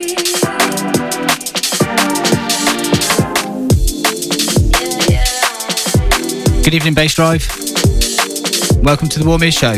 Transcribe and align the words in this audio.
Good 0.00 0.14
evening, 6.72 6.94
Bassdrive. 6.94 7.44
Welcome 8.84 9.08
to 9.08 9.18
the 9.18 9.24
Warm 9.26 9.42
Ears 9.42 9.54
Show. 9.54 9.74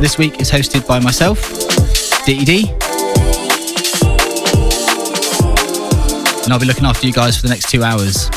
This 0.00 0.18
week 0.18 0.38
is 0.38 0.50
hosted 0.50 0.86
by 0.86 1.00
myself, 1.00 1.40
DED. 2.26 2.68
And 6.44 6.52
I'll 6.52 6.60
be 6.60 6.66
looking 6.66 6.84
after 6.84 7.06
you 7.06 7.14
guys 7.14 7.38
for 7.38 7.46
the 7.46 7.54
next 7.54 7.70
two 7.70 7.82
hours. 7.82 8.28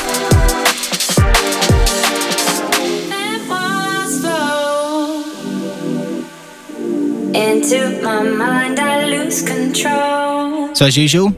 Into 7.38 8.02
my 8.02 8.22
mind, 8.22 8.80
I 8.80 9.06
lose 9.06 9.42
control. 9.42 10.74
So, 10.74 10.86
as 10.86 10.96
usual, 10.96 11.30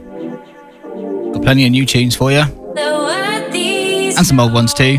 got 1.31 1.43
plenty 1.43 1.65
of 1.65 1.71
new 1.71 1.85
tunes 1.85 2.15
for 2.15 2.31
you. 2.31 2.43
And 4.17 4.25
some 4.25 4.39
old 4.39 4.51
ones 4.51 4.73
too. 4.73 4.97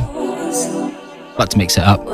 Like 1.38 1.48
to 1.50 1.58
mix 1.58 1.76
it 1.76 1.82
up. 1.82 2.06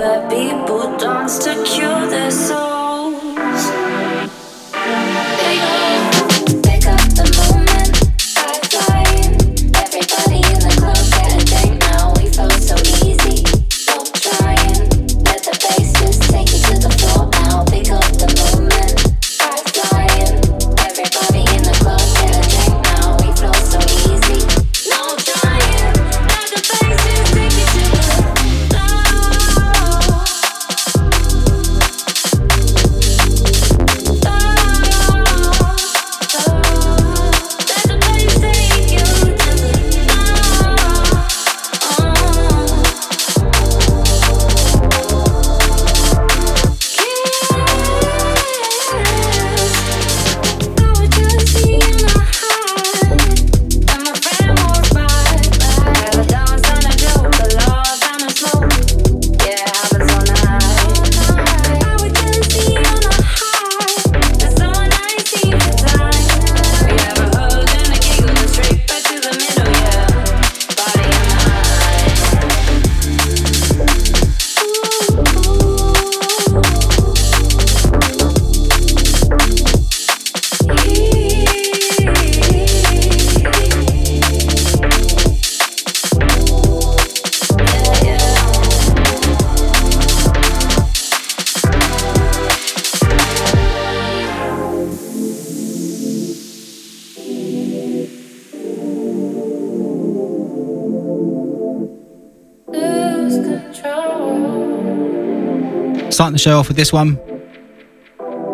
Show 106.48 106.58
off 106.58 106.68
with 106.68 106.78
this 106.78 106.94
one. 106.94 107.20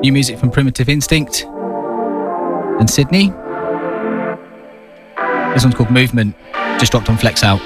New 0.00 0.12
music 0.12 0.37
from 0.37 0.50
Primitive 0.50 0.88
Instinct 0.88 1.44
and 1.44 2.91
Sydney. 2.91 3.28
This 5.53 5.62
one's 5.62 5.77
called 5.77 5.93
Movement, 5.93 6.34
just 6.81 6.91
dropped 6.91 7.09
on 7.09 7.16
Flex 7.16 7.44
Out. 7.44 7.60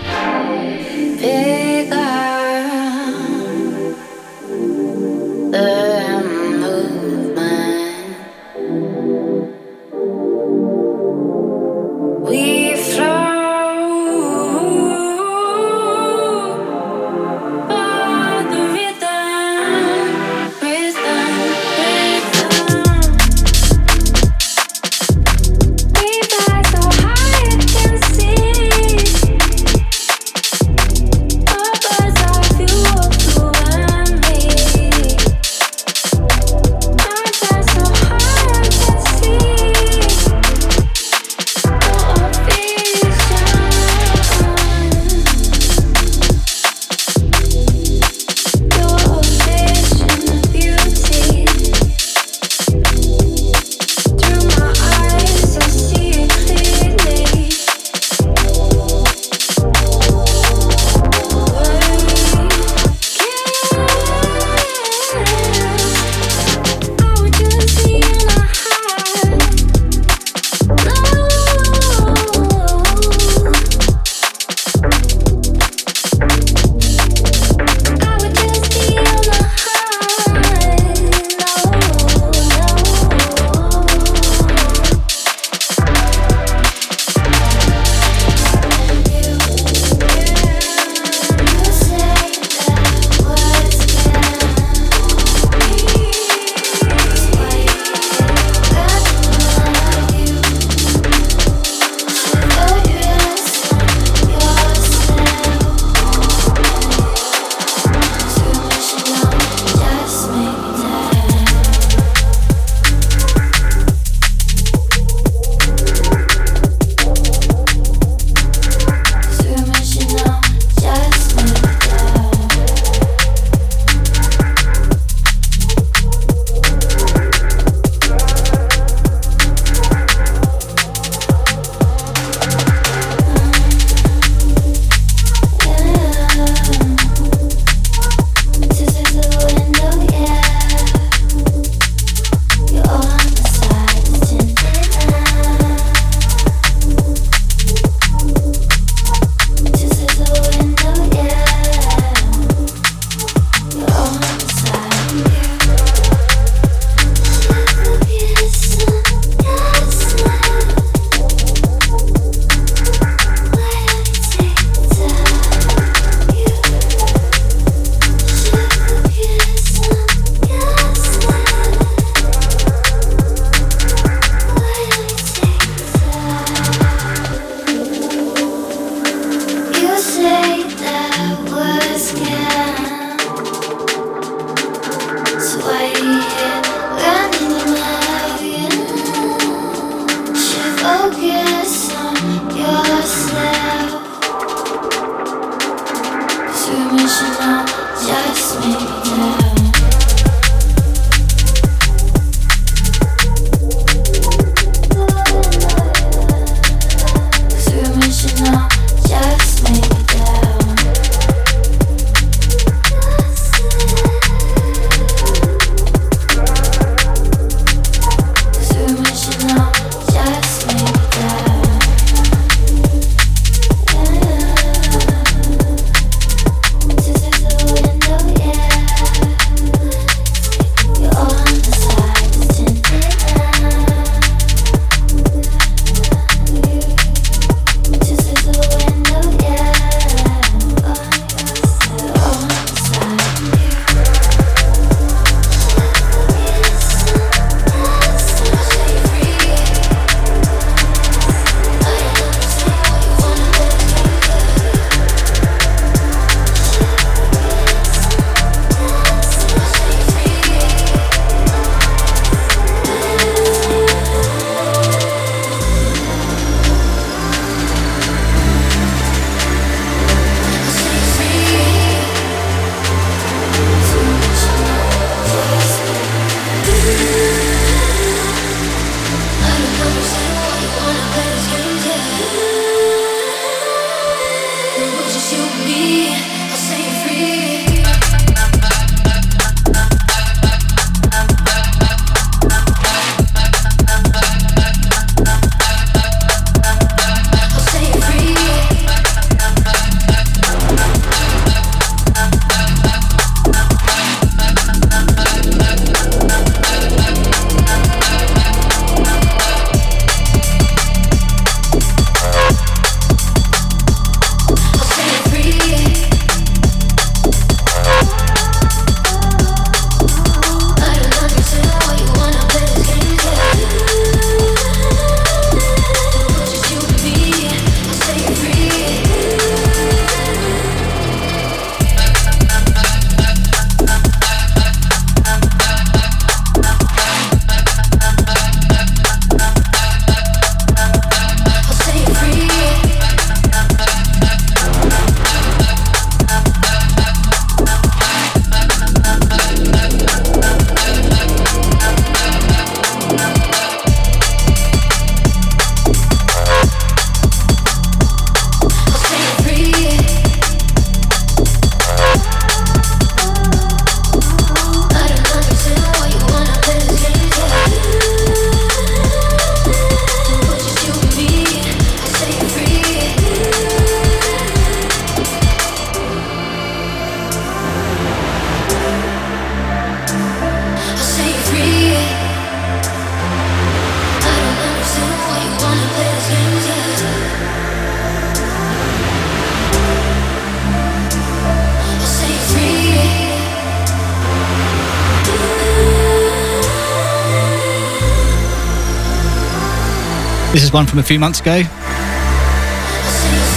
Is 400.69 400.73
one 400.75 400.87
from 400.87 400.99
a 400.99 401.03
few 401.03 401.19
months 401.19 401.41
ago. 401.41 401.63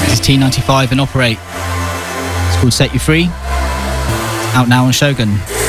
This 0.06 0.13
is 0.13 0.22
T95 0.22 0.91
and 0.91 1.01
Operate. 1.01 1.38
It's 1.41 2.62
called 2.62 2.72
Set 2.74 2.94
You 2.94 3.00
Free. 3.00 3.27
Out 4.53 4.70
now 4.70 4.86
on 4.86 4.94
Shogun. 4.94 5.61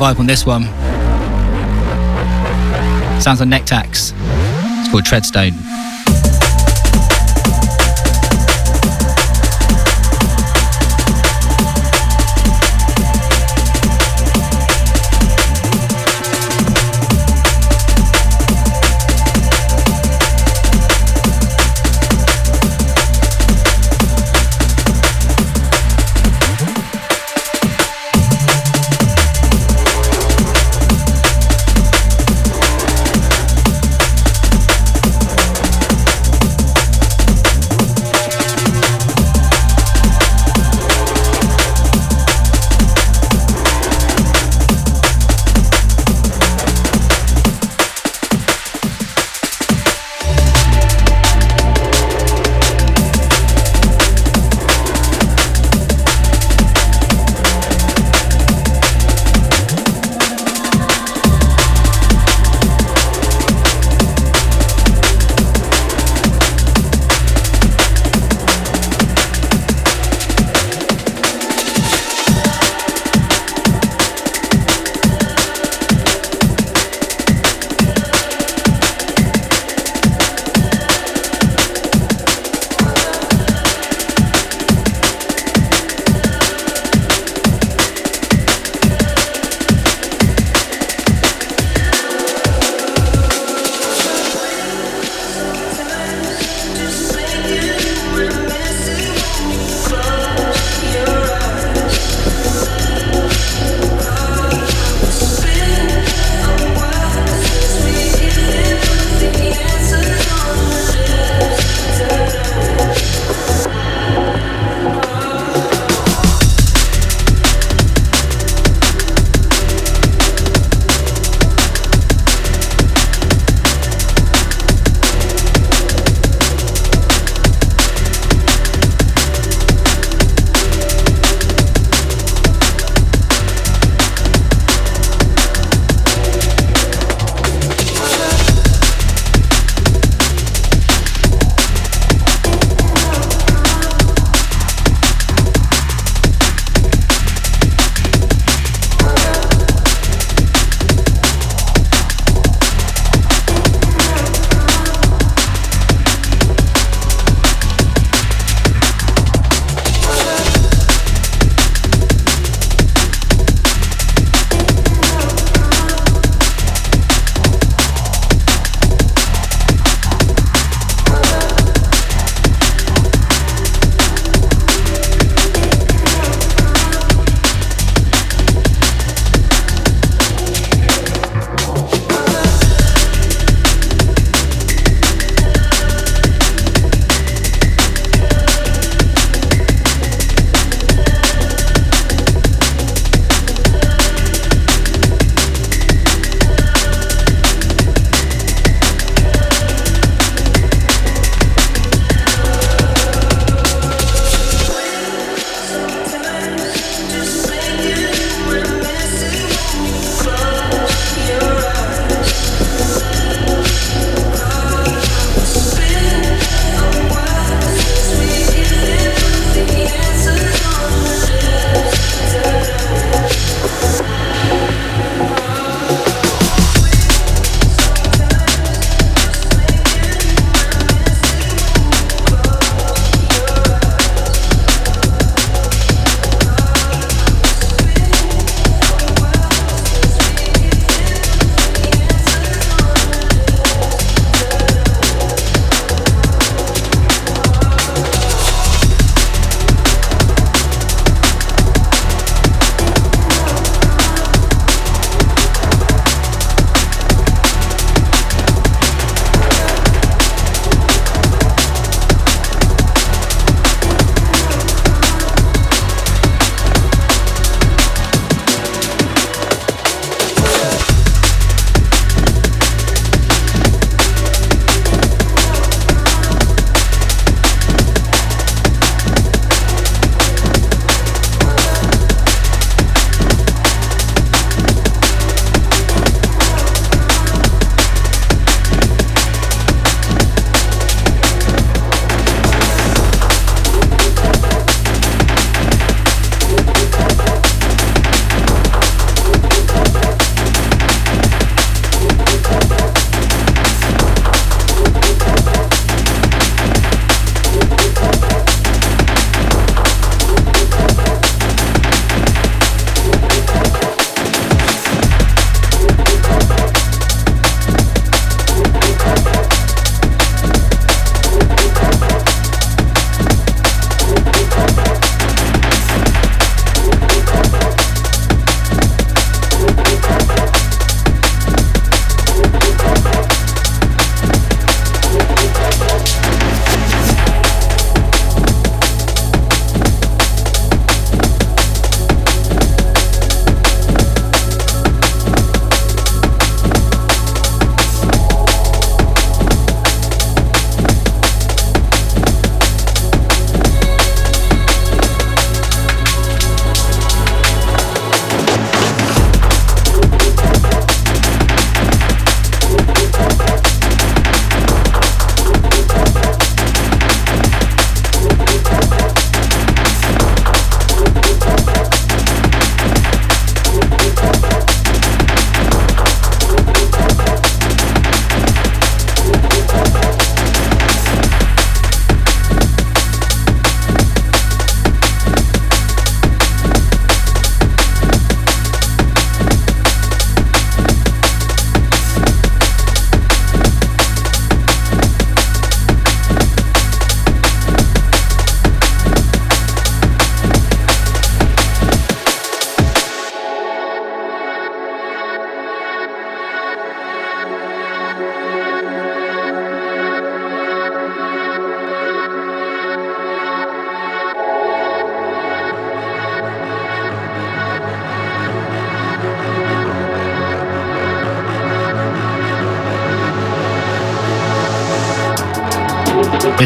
Vibe 0.00 0.18
on 0.18 0.24
this 0.24 0.46
one. 0.46 0.64
Sounds 3.20 3.40
like 3.40 3.50
Nectax. 3.50 4.14
It's 4.80 4.90
called 4.90 5.04
Treadstone. 5.04 5.69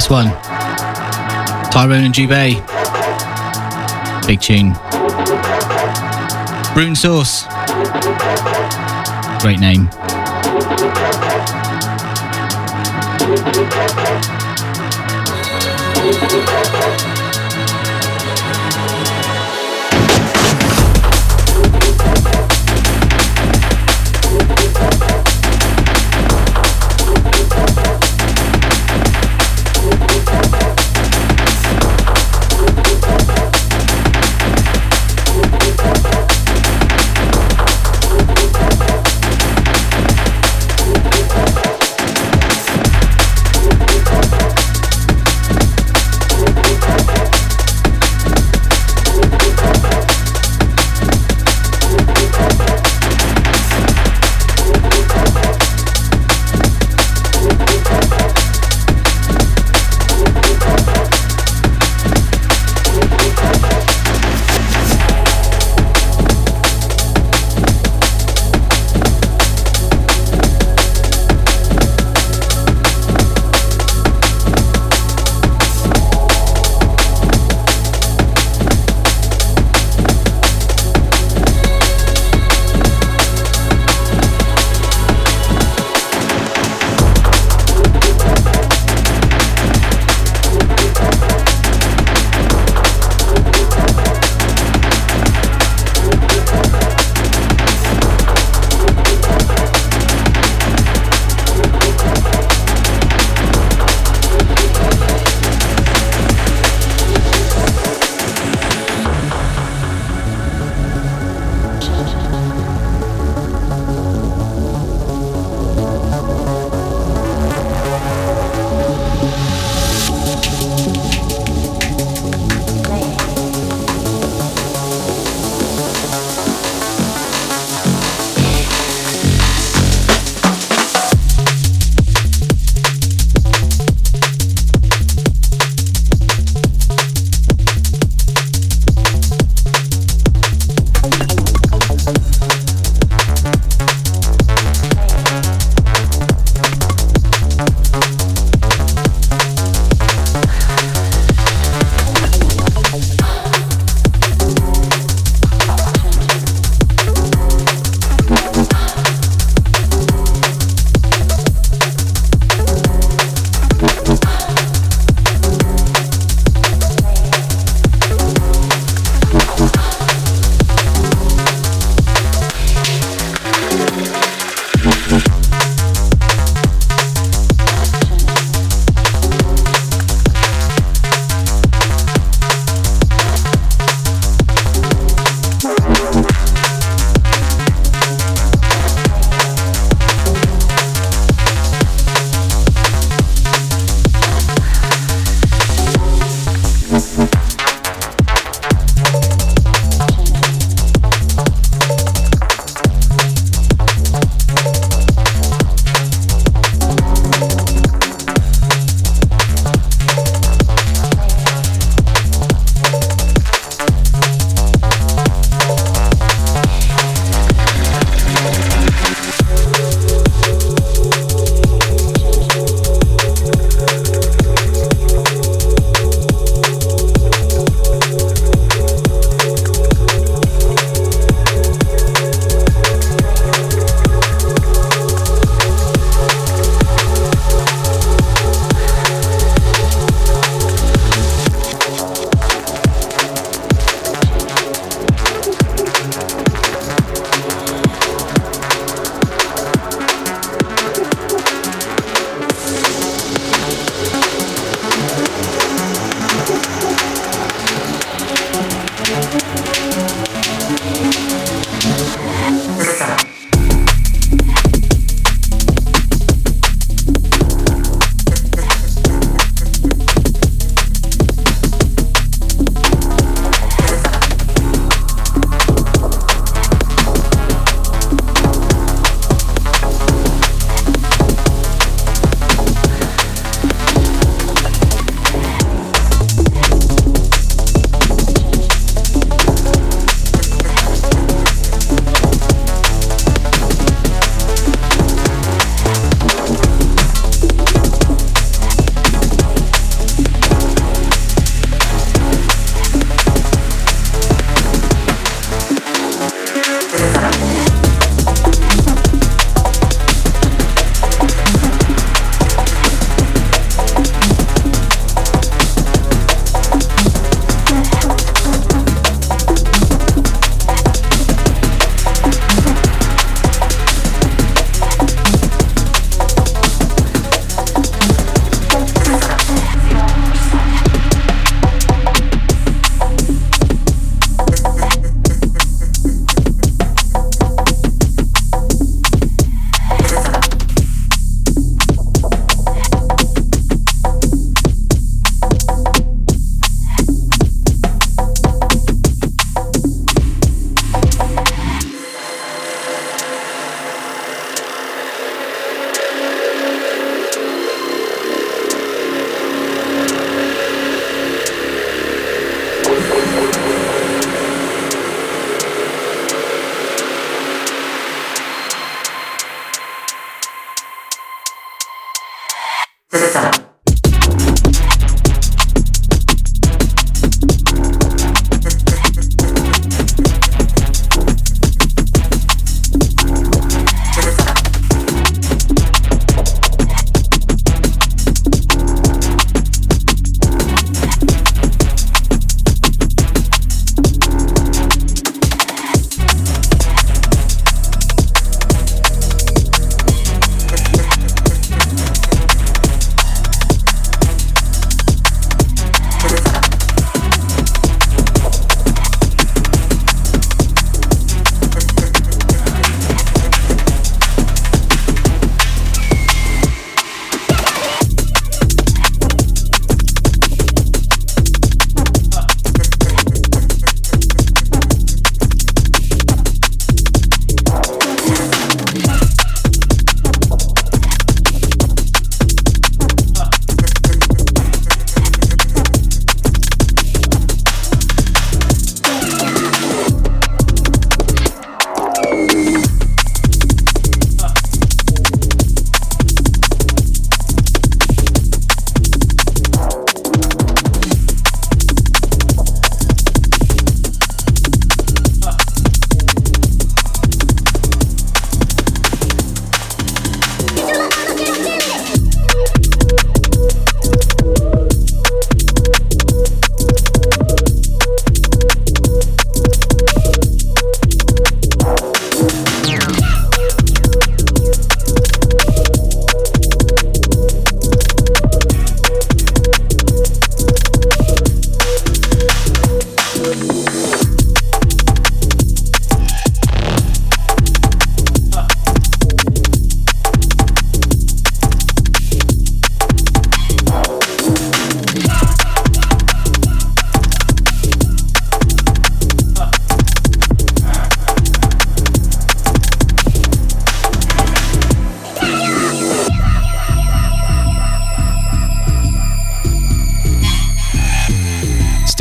this 0.04 0.10
one. 0.10 0.26
Tyrone 1.70 2.04
and 2.04 2.14
Jubei. 2.14 2.54
Big 4.26 4.40
tune. 4.40 4.74
Brune 6.74 6.94
Source. 6.94 7.44
Great 9.40 9.60
name. 9.60 9.88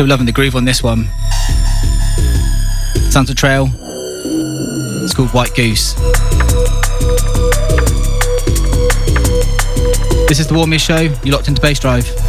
Still 0.03 0.09
loving 0.09 0.25
the 0.25 0.33
groove 0.33 0.57
on 0.57 0.65
this 0.65 0.83
one. 0.83 1.07
Of 3.15 3.35
Trail. 3.35 3.69
It's 5.01 5.13
called 5.13 5.29
White 5.29 5.55
Goose. 5.55 5.93
This 10.27 10.39
is 10.41 10.47
the 10.47 10.55
Warm 10.55 10.73
Ears 10.73 10.81
Show. 10.81 10.99
You're 11.23 11.33
locked 11.33 11.47
into 11.47 11.61
Bassdrive. 11.61 12.22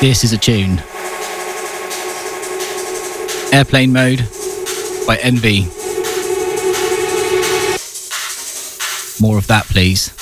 This 0.00 0.24
is 0.24 0.32
a 0.32 0.38
tune. 0.38 0.78
Airplane 3.52 3.92
Mode 3.92 4.20
by 5.06 5.18
Envy. 5.20 5.64
More 9.20 9.36
of 9.36 9.46
that, 9.48 9.66
please. 9.68 10.19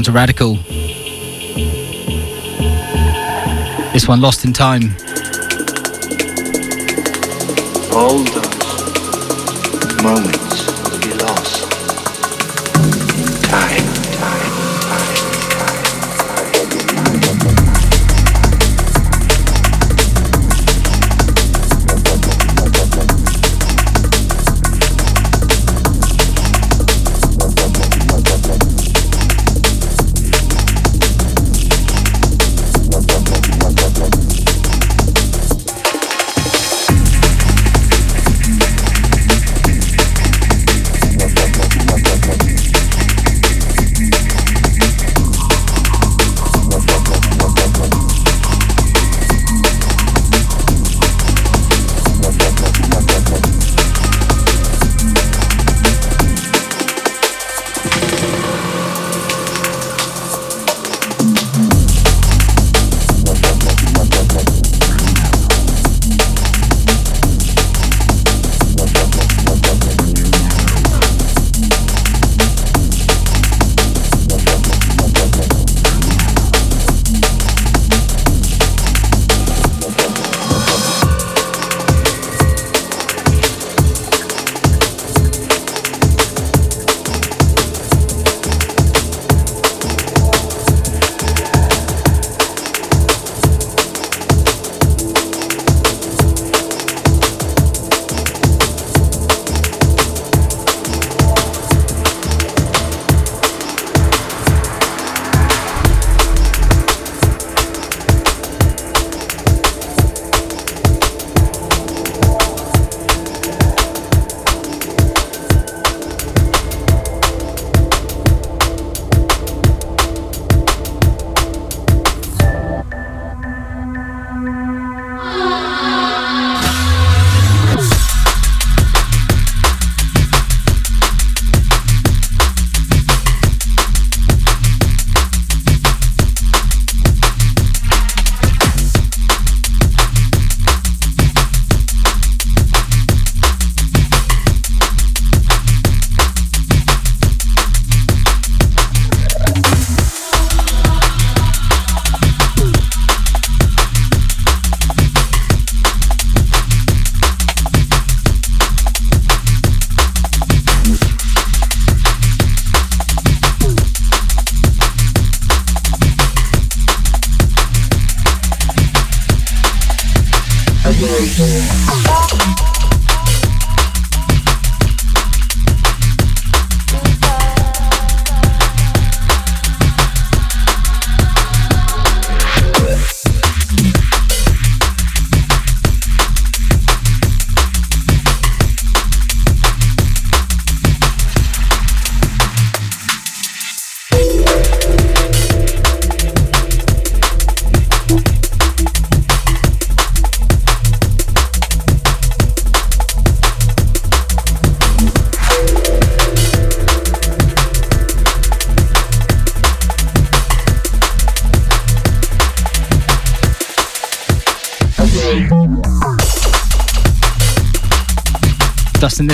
Sound 0.00 0.06
to 0.06 0.12
radical. 0.12 0.54
This 3.92 4.08
one, 4.08 4.22
Lost 4.22 4.46
in 4.46 4.54
Time. 4.54 4.94
All 7.92 8.24
those 8.24 10.02
moments 10.02 10.39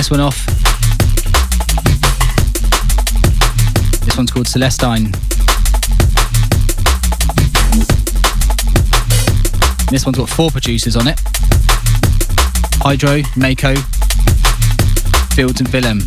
this 0.07 0.11
one 0.11 0.21
off. 0.21 0.45
This 4.05 4.15
one's 4.15 4.31
called 4.31 4.47
Celestine. 4.47 5.11
This 9.89 10.05
one's 10.05 10.17
got 10.17 10.29
four 10.29 10.49
producers 10.49 10.95
on 10.95 11.07
it 11.07 11.19
Hydro, 12.81 13.21
Mako, 13.35 13.75
Fields, 15.35 15.59
and 15.59 15.69
Villem. 15.69 16.01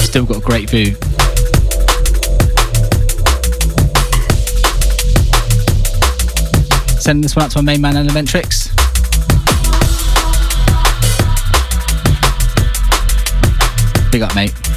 Still 0.00 0.24
got 0.24 0.38
a 0.38 0.40
great 0.40 0.70
view. 0.70 0.94
Sending 6.98 7.20
this 7.20 7.36
one 7.36 7.44
out 7.44 7.50
to 7.50 7.58
my 7.60 7.72
main 7.72 7.80
man, 7.82 7.94
Elementrix. 7.94 8.61
Big 14.12 14.20
up, 14.20 14.34
mate. 14.34 14.71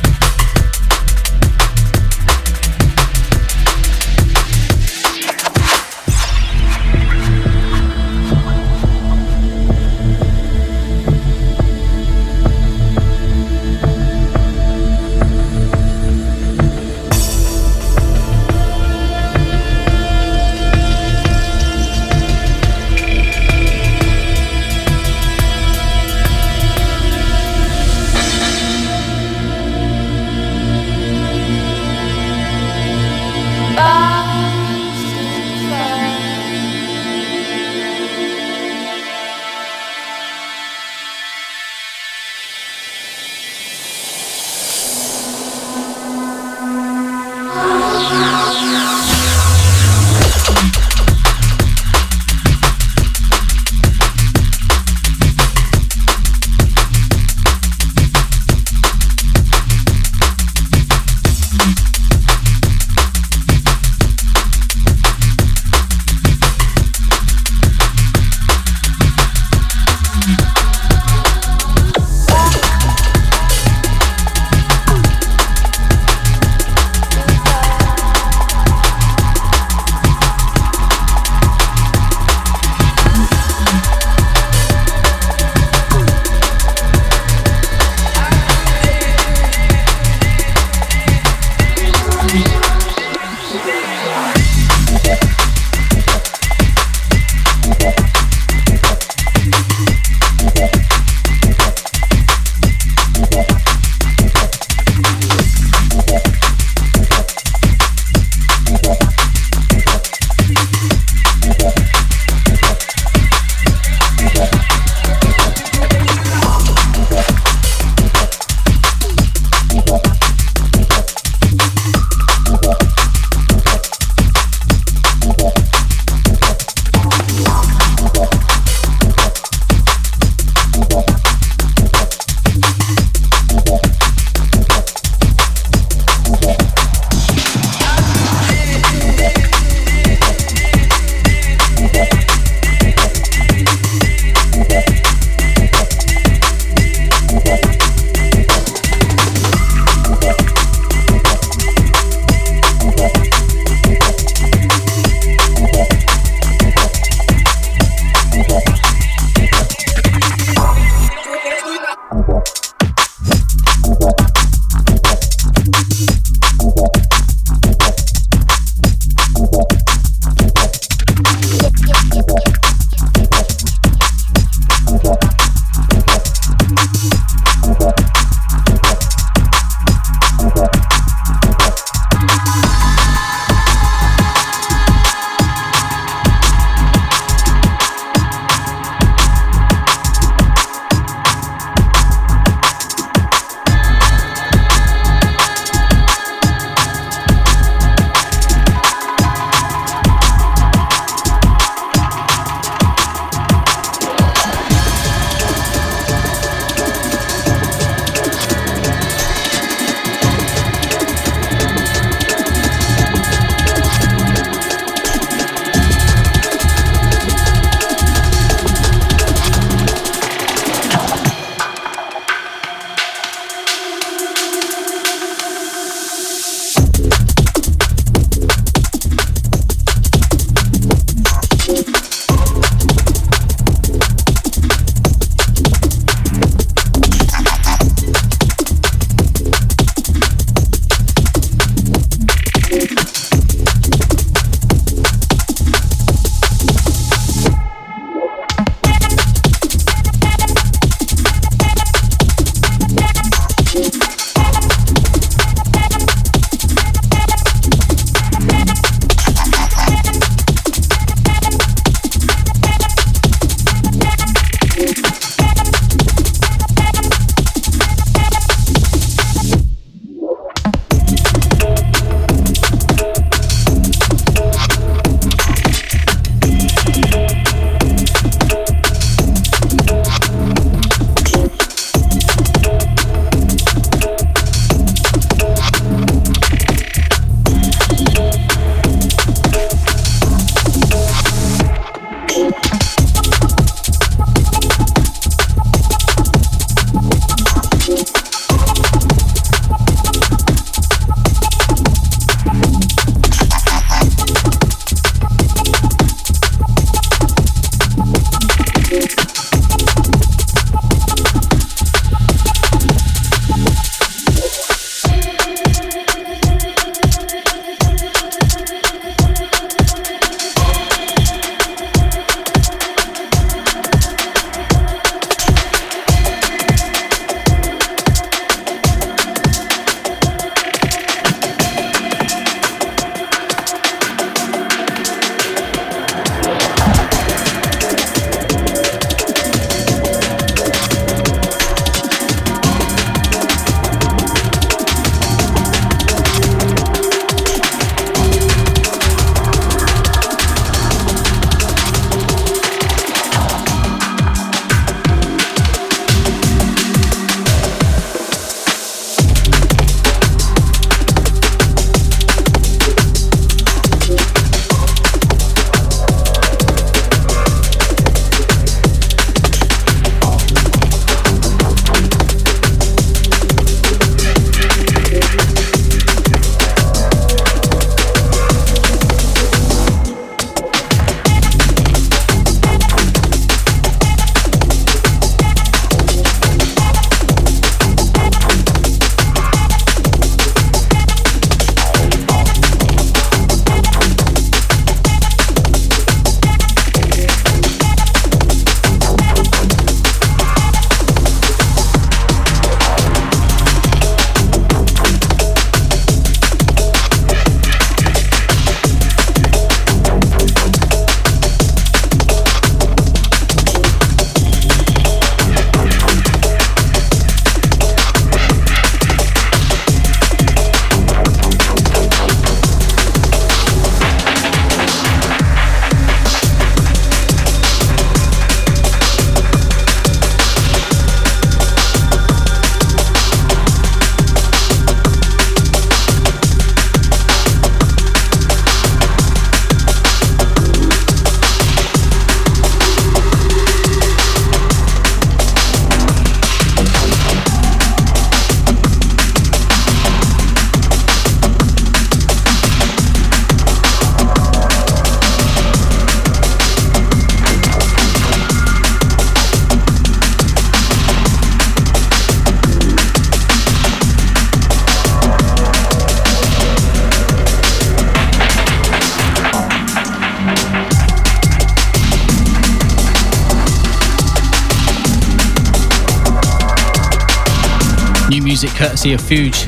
Fuge. 479.13 479.67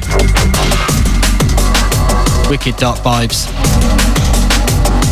Wicked 2.49 2.75
dark 2.77 2.97
vibes. 2.97 3.47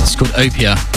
It's 0.01 0.15
called 0.15 0.31
Opia. 0.31 0.94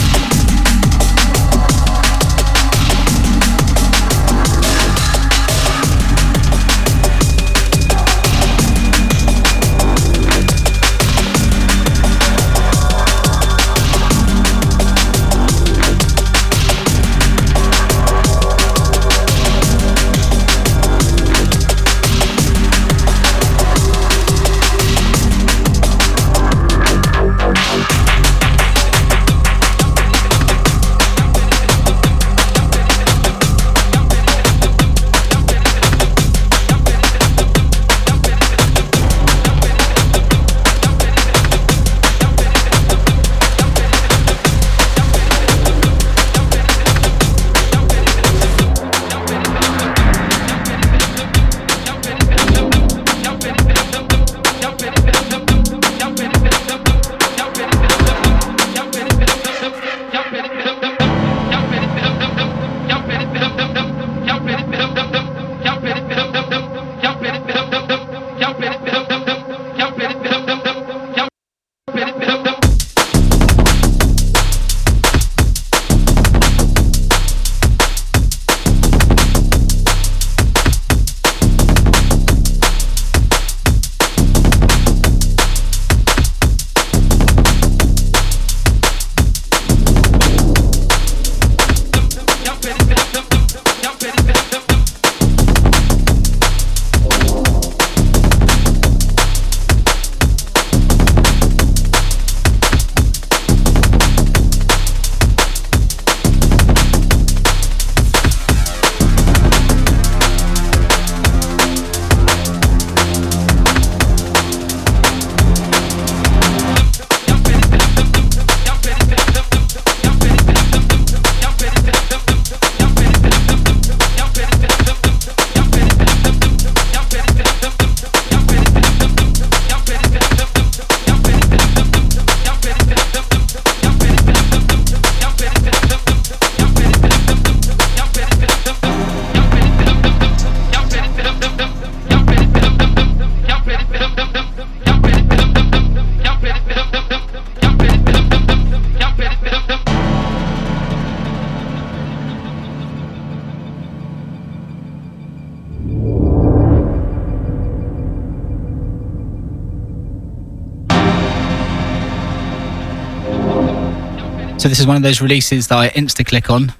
So 164.68 164.70
this 164.70 164.80
is 164.80 164.86
one 164.86 164.98
of 164.98 165.02
those 165.02 165.22
releases 165.22 165.66
that 165.68 165.78
I 165.78 165.88
insta 165.88 166.26
click 166.26 166.50
on. 166.50 166.74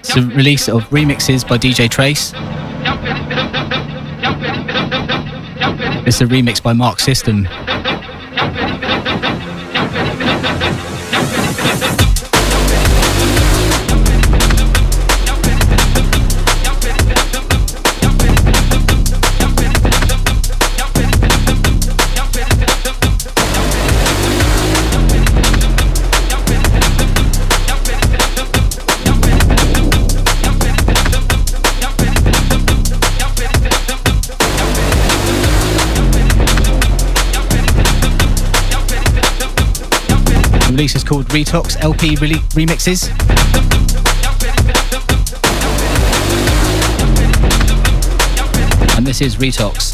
It's 0.00 0.16
a 0.16 0.22
release 0.22 0.68
of 0.68 0.82
remixes 0.88 1.46
by 1.46 1.56
DJ 1.56 1.88
Trace. 1.88 2.32
It's 6.04 6.20
a 6.20 6.26
remix 6.26 6.60
by 6.60 6.72
Mark 6.72 6.98
System. 6.98 7.46
Called 41.10 41.26
Retox 41.30 41.76
LP 41.80 42.14
re- 42.20 42.34
Remixes. 42.54 43.08
And 48.96 49.04
this 49.04 49.20
is 49.20 49.34
Retox. 49.34 49.89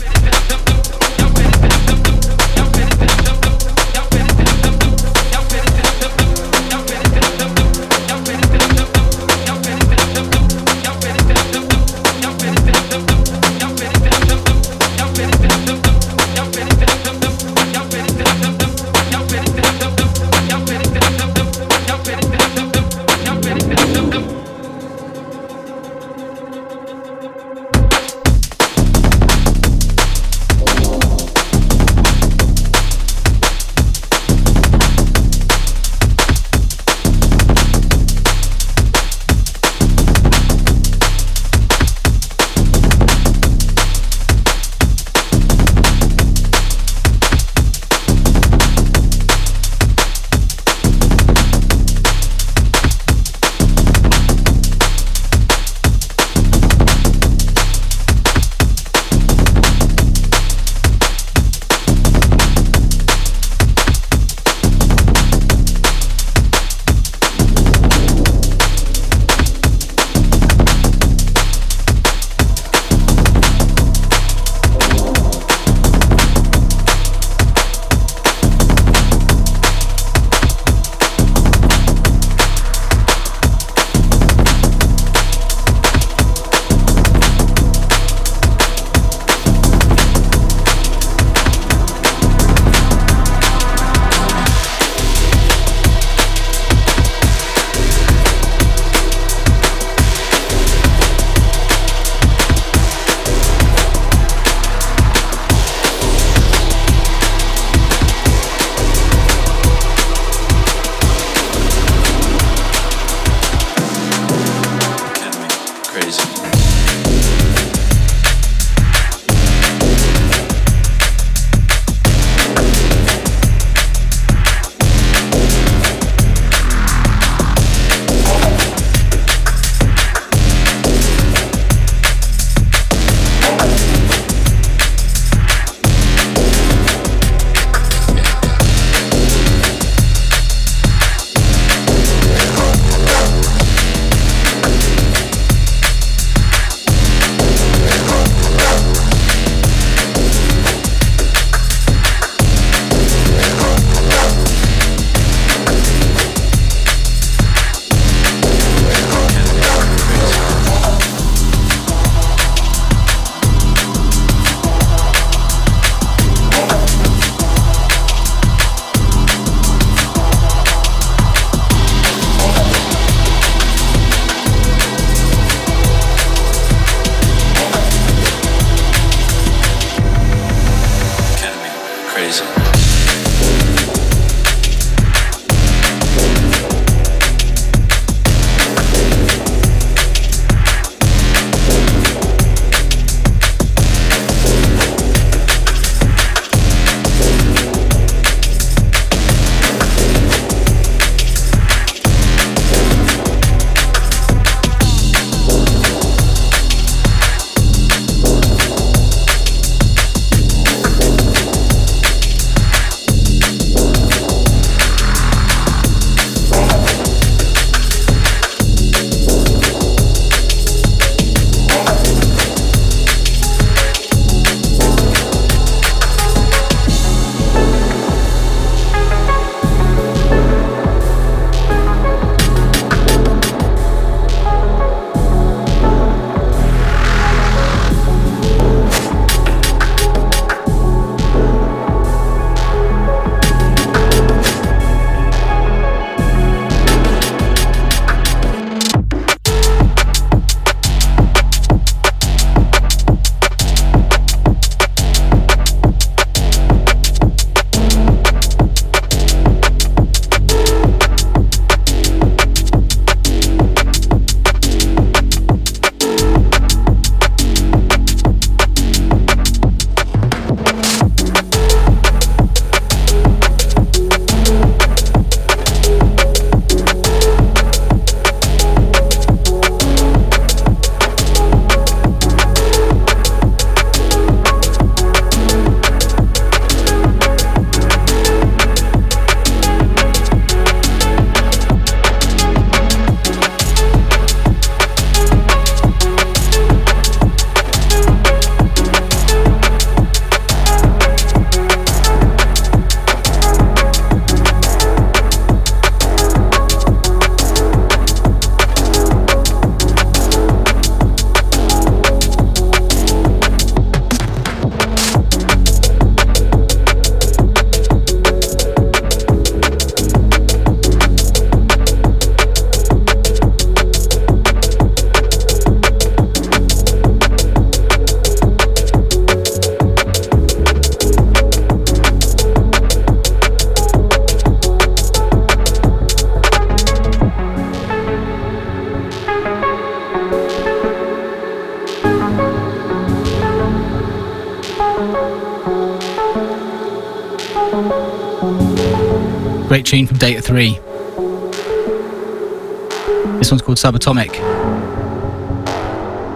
Subatomic. 353.96 354.34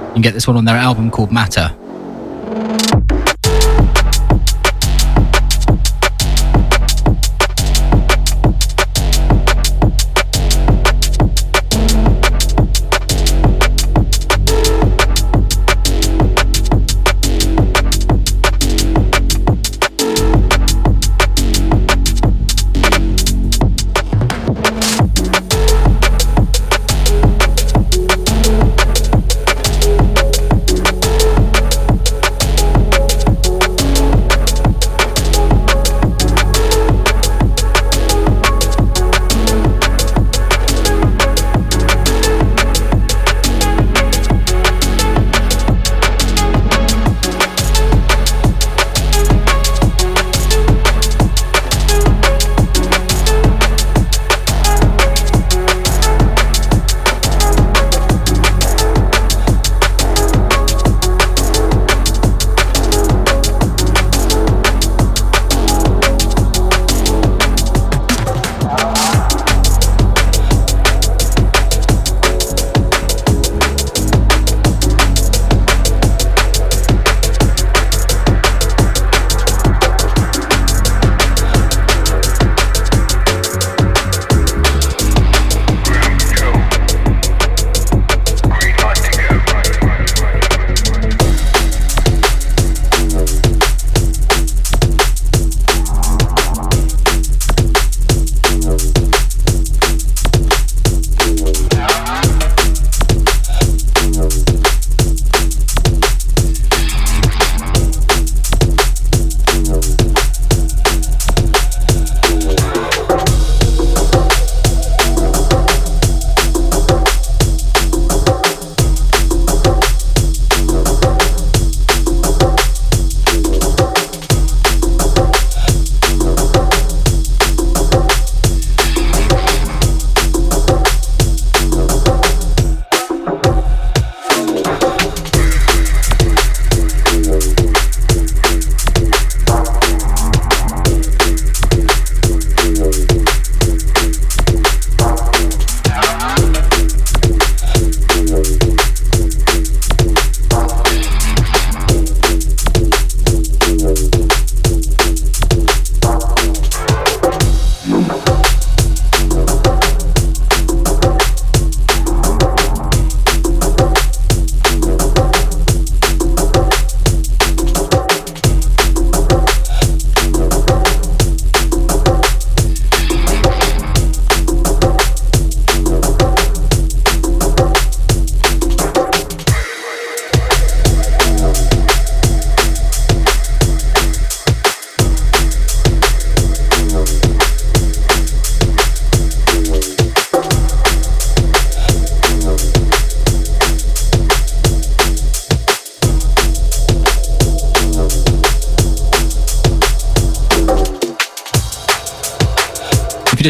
You 0.08 0.12
can 0.14 0.22
get 0.22 0.32
this 0.32 0.46
one 0.46 0.56
on 0.56 0.64
their 0.64 0.76
album 0.76 1.11
called 1.11 1.30
Matter. 1.30 1.76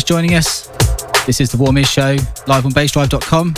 Just 0.01 0.09
joining 0.09 0.34
us, 0.34 0.66
this 1.26 1.42
is 1.42 1.51
the 1.51 1.59
Warm 1.59 1.76
Show, 1.82 2.16
live 2.46 2.64
on 2.64 2.72
bassdrive.com. 2.72 3.53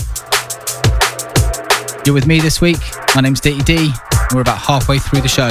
You're 2.04 2.14
with 2.14 2.26
me 2.26 2.40
this 2.40 2.60
week. 2.60 2.80
My 3.14 3.20
name's 3.20 3.40
Ditty 3.40 3.62
D, 3.62 3.76
and 3.76 4.32
we're 4.34 4.40
about 4.40 4.58
halfway 4.58 4.98
through 4.98 5.20
the 5.20 5.28
show. 5.28 5.50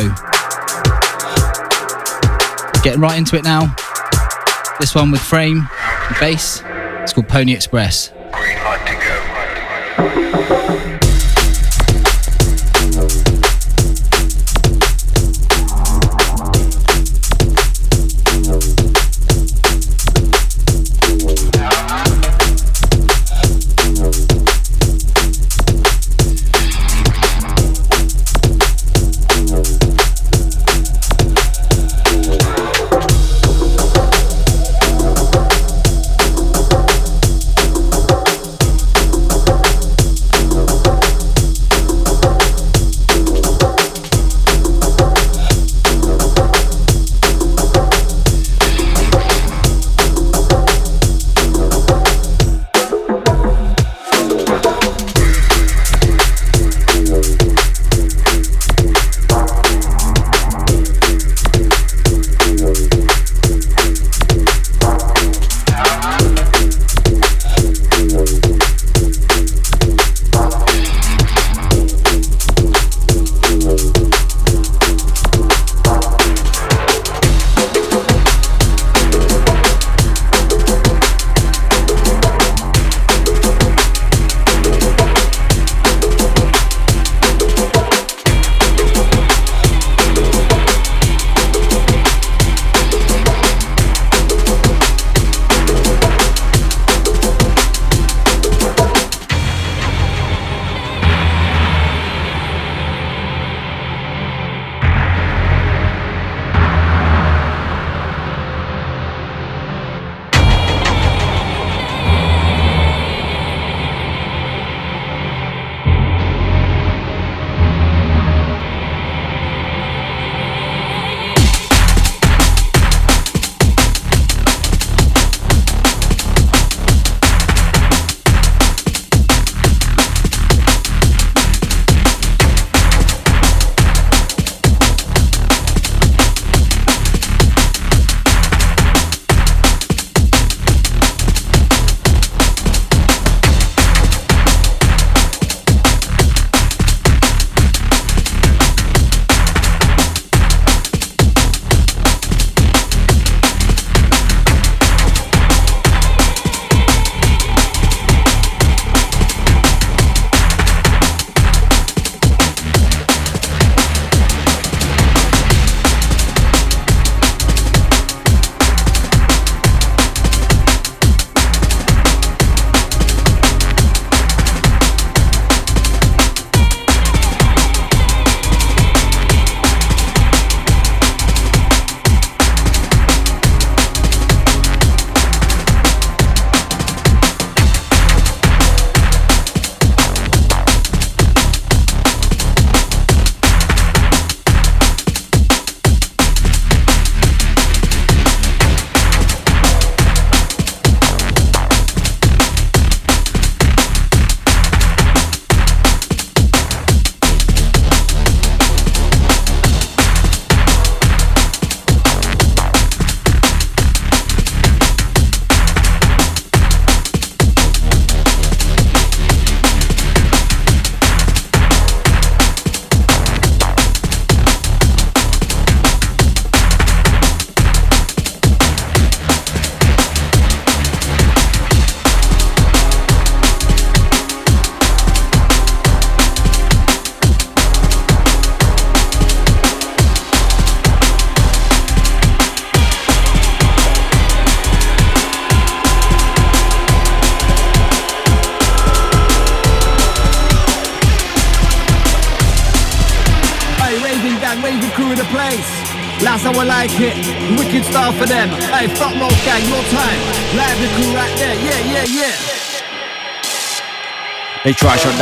Getting 2.84 3.00
right 3.00 3.18
into 3.18 3.38
it 3.38 3.46
now. 3.46 3.74
This 4.82 4.94
one 4.94 5.12
with 5.12 5.22
frame 5.22 5.66
and 5.70 6.20
bass. 6.20 6.62
It's 7.04 7.14
called 7.14 7.30
Pony 7.30 7.54
Express. 7.54 8.12
That's 9.98 10.91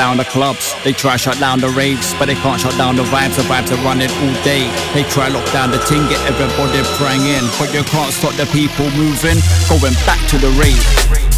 down 0.09 0.17
the 0.17 0.25
clubs, 0.25 0.73
they 0.83 0.91
try 0.91 1.15
shut 1.17 1.37
down 1.39 1.59
the 1.59 1.69
raves, 1.69 2.15
but 2.15 2.25
they 2.25 2.33
can't 2.33 2.59
shut 2.59 2.75
down 2.77 2.95
the 2.95 3.03
vibes. 3.03 3.35
The 3.35 3.43
vibes 3.43 3.71
are 3.71 3.83
running 3.85 4.09
all 4.09 4.43
day. 4.43 4.65
They 4.95 5.03
try 5.03 5.27
lock 5.27 5.45
down 5.51 5.69
the 5.69 5.77
ting, 5.85 6.01
get 6.09 6.19
everybody 6.25 6.81
praying 6.97 7.21
in, 7.21 7.45
but 7.59 7.71
you 7.73 7.83
can't 7.83 8.11
stop 8.11 8.33
the 8.33 8.47
people 8.47 8.89
moving, 8.97 9.37
going 9.69 9.93
back 10.09 10.21
to 10.29 10.37
the 10.39 10.49
rave. 10.57 11.28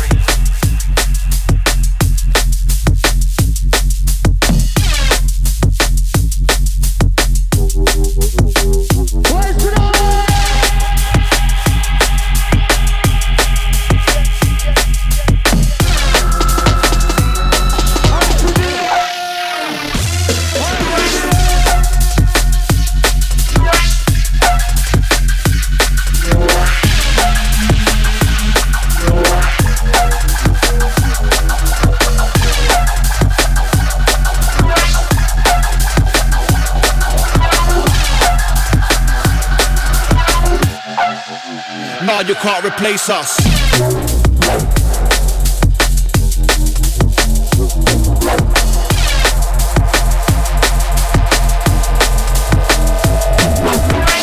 Can't 42.92 43.10
us. 43.10 43.38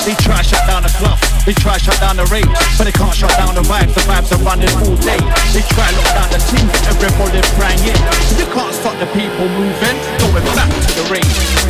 They 0.05 0.15
try 0.21 0.43
shut 0.43 0.67
down 0.67 0.83
the 0.83 0.93
club, 1.01 1.19
they 1.47 1.55
try 1.55 1.79
shut 1.79 1.99
down 2.01 2.17
the 2.17 2.25
rave, 2.27 2.45
but 2.77 2.85
they 2.85 2.93
can't 2.93 3.15
shut 3.15 3.31
down 3.39 3.55
the 3.55 3.63
vibes. 3.63 3.95
The 3.95 4.01
vibes 4.05 4.33
are 4.37 4.43
running 4.45 4.69
all 4.85 4.97
day. 5.01 5.17
They 5.57 5.65
try 5.73 5.89
lock 5.97 6.13
down 6.13 6.29
the 6.29 6.41
team, 6.53 6.69
everybody 6.93 7.41
praying 7.57 7.81
in. 7.89 7.97
You 8.37 8.45
can't 8.53 8.75
stop 8.75 8.99
the 9.01 9.07
people 9.17 9.49
moving, 9.49 9.97
going 10.21 10.45
back 10.53 10.69
to 10.69 10.93
the 10.93 11.09
rave. 11.09 11.69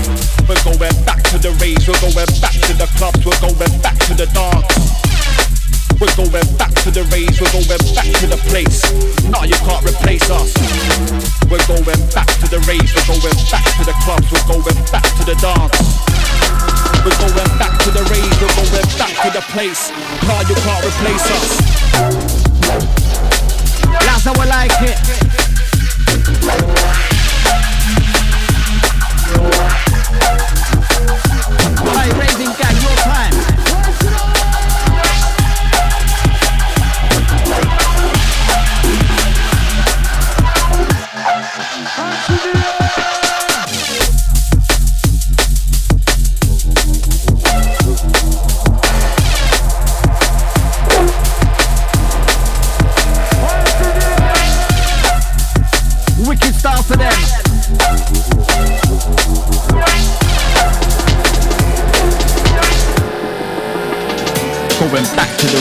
We're 0.49 0.59
going 0.65 1.05
back 1.05 1.23
to 1.31 1.39
the 1.39 1.53
raves, 1.63 1.87
we're 1.87 2.01
going 2.01 2.15
back 2.41 2.59
to 2.59 2.73
the 2.75 2.91
clubs, 2.99 3.25
we're 3.25 3.39
going 3.39 3.83
back 3.83 3.99
to 4.07 4.15
the 4.15 4.27
dance. 4.35 5.08
We're 6.01 6.15
going 6.15 6.31
back 6.55 6.71
to 6.87 6.95
the 6.95 7.03
rays, 7.11 7.43
we're 7.43 7.51
going 7.51 7.67
back 7.67 8.07
to 8.07 8.27
the 8.31 8.39
place. 8.47 8.87
Nah, 9.27 9.43
you 9.43 9.59
can't 9.67 9.83
replace 9.83 10.31
us. 10.31 10.55
We're 11.51 11.59
going 11.67 11.83
back 12.15 12.31
to 12.39 12.47
the 12.47 12.63
rays, 12.71 12.87
we're 12.95 13.19
going 13.19 13.35
back 13.51 13.67
to 13.67 13.83
the 13.83 13.99
clubs, 14.07 14.31
we're 14.31 14.47
going 14.47 14.79
back 14.95 15.03
to 15.19 15.27
the 15.27 15.35
dance. 15.43 15.75
We're 17.03 17.19
going 17.19 17.35
back 17.59 17.75
to 17.83 17.91
the 17.91 18.07
rays, 18.15 18.31
we're 18.39 18.55
going 18.55 18.71
back 18.95 19.11
to 19.27 19.35
the 19.35 19.43
place. 19.51 19.91
Nah, 20.23 20.47
you 20.47 20.55
can't 20.55 20.87
replace 20.87 21.27
us. 21.35 21.67
That's 24.07 24.23
how 24.23 24.39
I 24.39 24.47
like 24.47 24.79
it. 24.87 25.03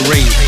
You 0.08 0.47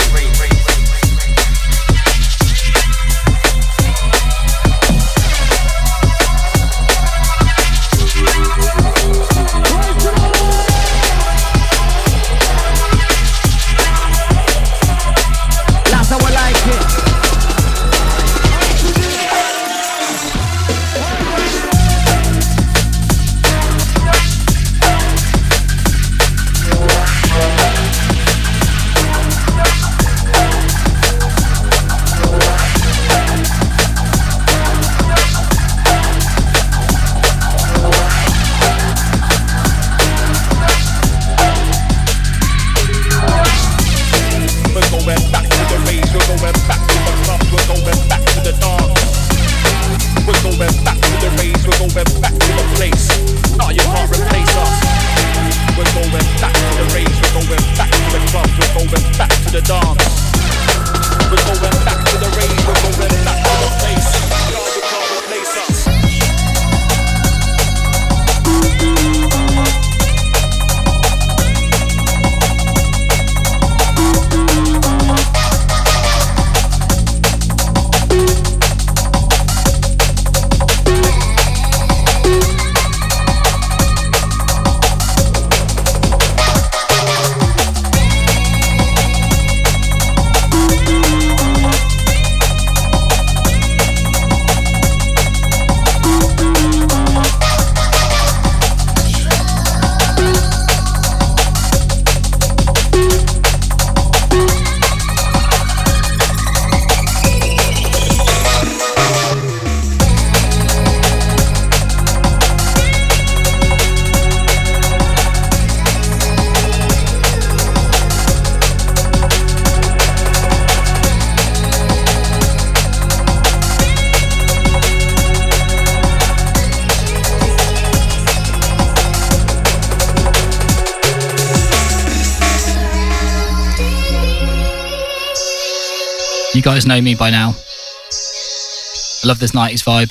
guys 136.74 136.86
know 136.86 137.00
me 137.00 137.16
by 137.16 137.30
now. 137.30 137.48
I 137.48 139.26
love 139.26 139.40
this 139.40 139.50
90s 139.50 139.82
vibe. 139.82 140.10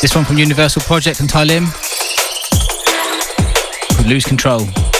This 0.00 0.14
one 0.16 0.24
from 0.24 0.38
Universal 0.38 0.80
Project 0.82 1.20
and 1.20 1.28
Ty 1.28 1.44
Lim. 1.44 1.64
Lose 4.08 4.24
Control. 4.24 4.95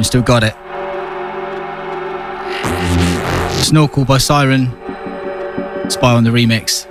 Still 0.00 0.22
got 0.22 0.42
it. 0.42 0.54
Snorkel 3.62 4.06
by 4.06 4.16
Siren. 4.16 4.68
Spy 5.90 6.14
on 6.14 6.24
the 6.24 6.30
remix. 6.30 6.86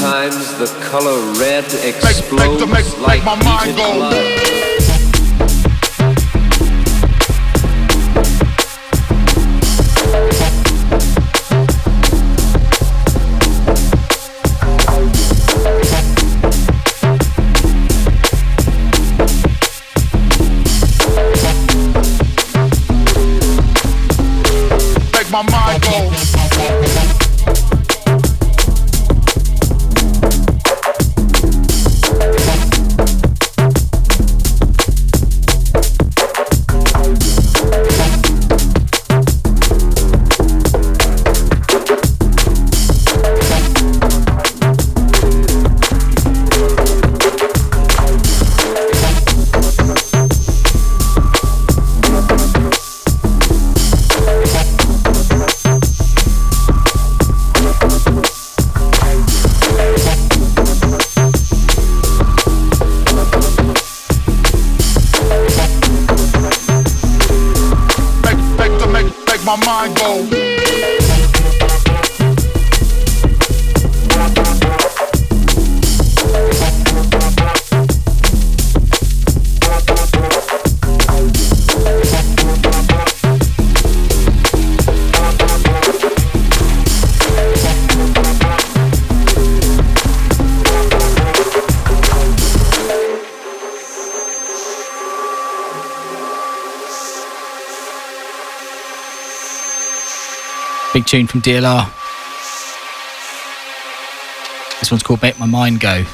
Nine 0.00 0.30
times 0.30 0.54
the 0.58 0.66
color 0.80 1.18
red 1.40 1.64
explodes 1.64 2.60
make, 2.60 2.70
make, 2.70 2.84
make, 2.84 2.98
like 2.98 3.24
my 3.24 3.34
mind 3.42 3.76
go. 3.76 3.94
blood. 3.94 4.87
Tune 101.18 101.26
from 101.26 101.42
DLR. 101.42 101.84
This 104.78 104.90
one's 104.92 105.02
called 105.02 105.20
Make 105.20 105.36
My 105.40 105.46
Mind 105.46 105.80
Go. 105.80 106.04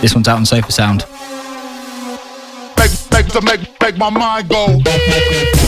This 0.00 0.14
one's 0.14 0.28
out 0.28 0.36
on 0.36 0.46
Sofa 0.46 0.70
Sound. 0.70 1.04
Make, 2.78 2.92
make, 3.10 3.42
make, 3.42 3.80
make 3.80 3.96
my 3.96 4.10
mind 4.10 4.48
go. 4.48 5.67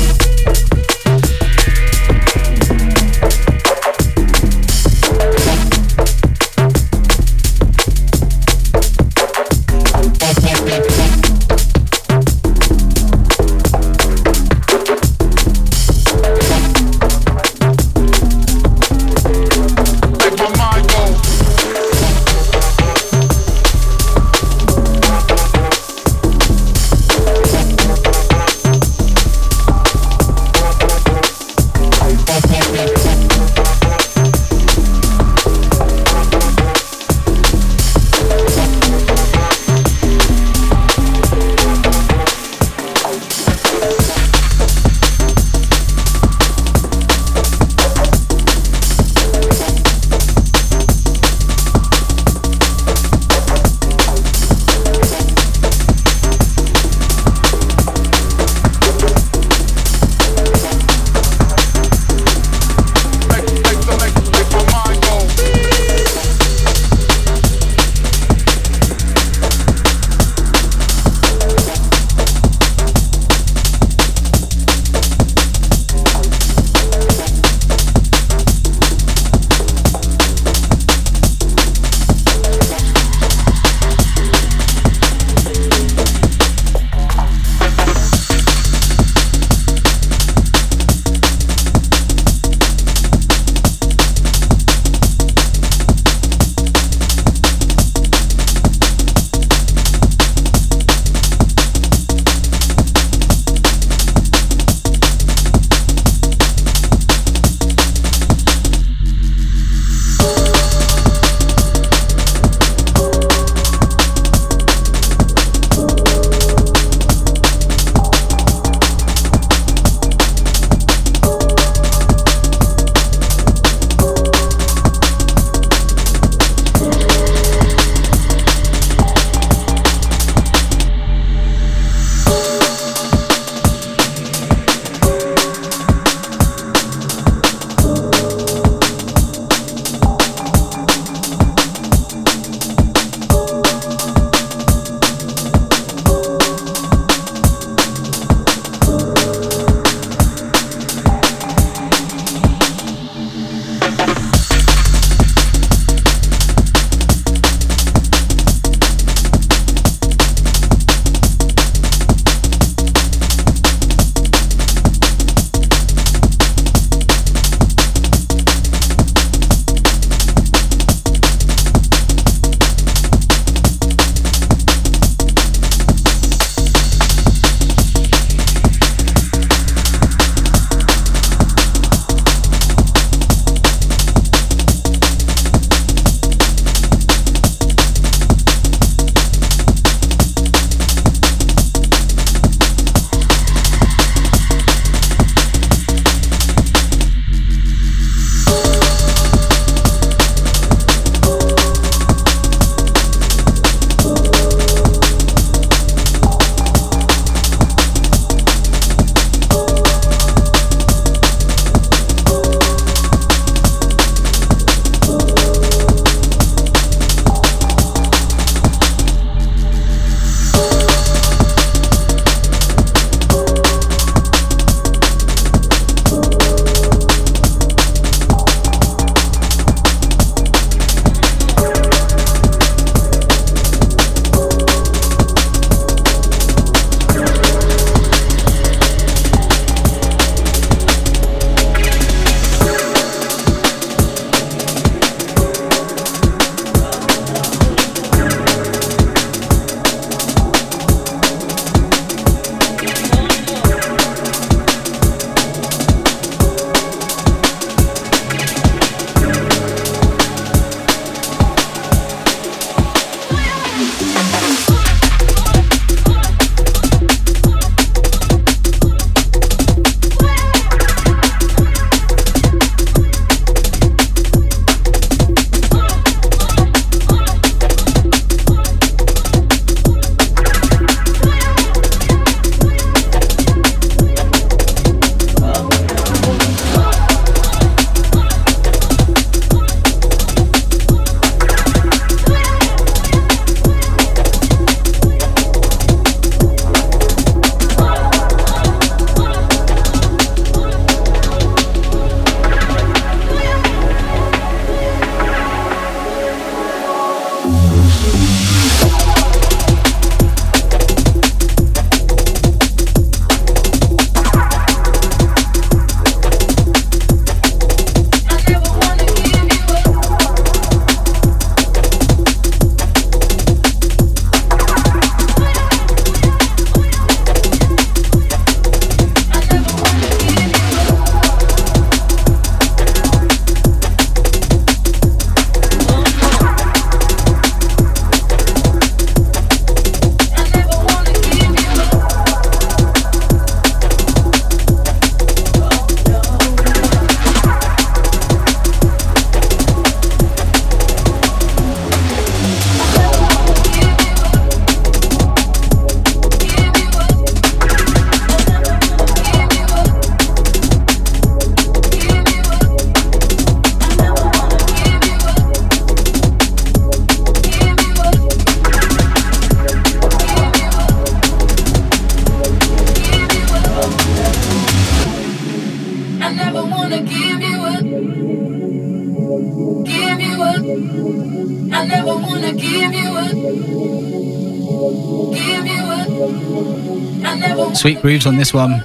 Sweet 387.81 388.03
grooves 388.03 388.27
on 388.27 388.37
this 388.37 388.53
one. 388.53 388.83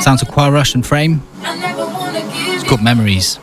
Sounds 0.00 0.22
of 0.22 0.28
Choir 0.28 0.50
Rush 0.50 0.74
and 0.74 0.86
Frame. 0.86 1.20
It's 1.42 2.64
called 2.66 2.82
Memories. 2.82 3.38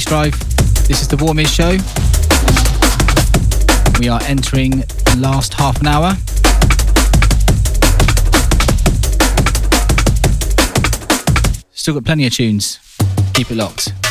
Drive. 0.00 0.32
This 0.88 1.02
is 1.02 1.08
the 1.08 1.18
Warm 1.18 1.38
Ears 1.38 1.52
Show. 1.52 1.72
We 4.00 4.08
are 4.08 4.22
entering 4.22 4.70
the 4.80 5.16
last 5.18 5.52
half 5.52 5.78
an 5.82 5.86
hour. 5.86 6.14
Still 11.72 11.92
got 11.92 12.06
plenty 12.06 12.26
of 12.26 12.32
tunes. 12.32 12.78
Keep 13.34 13.50
it 13.50 13.56
locked. 13.56 14.01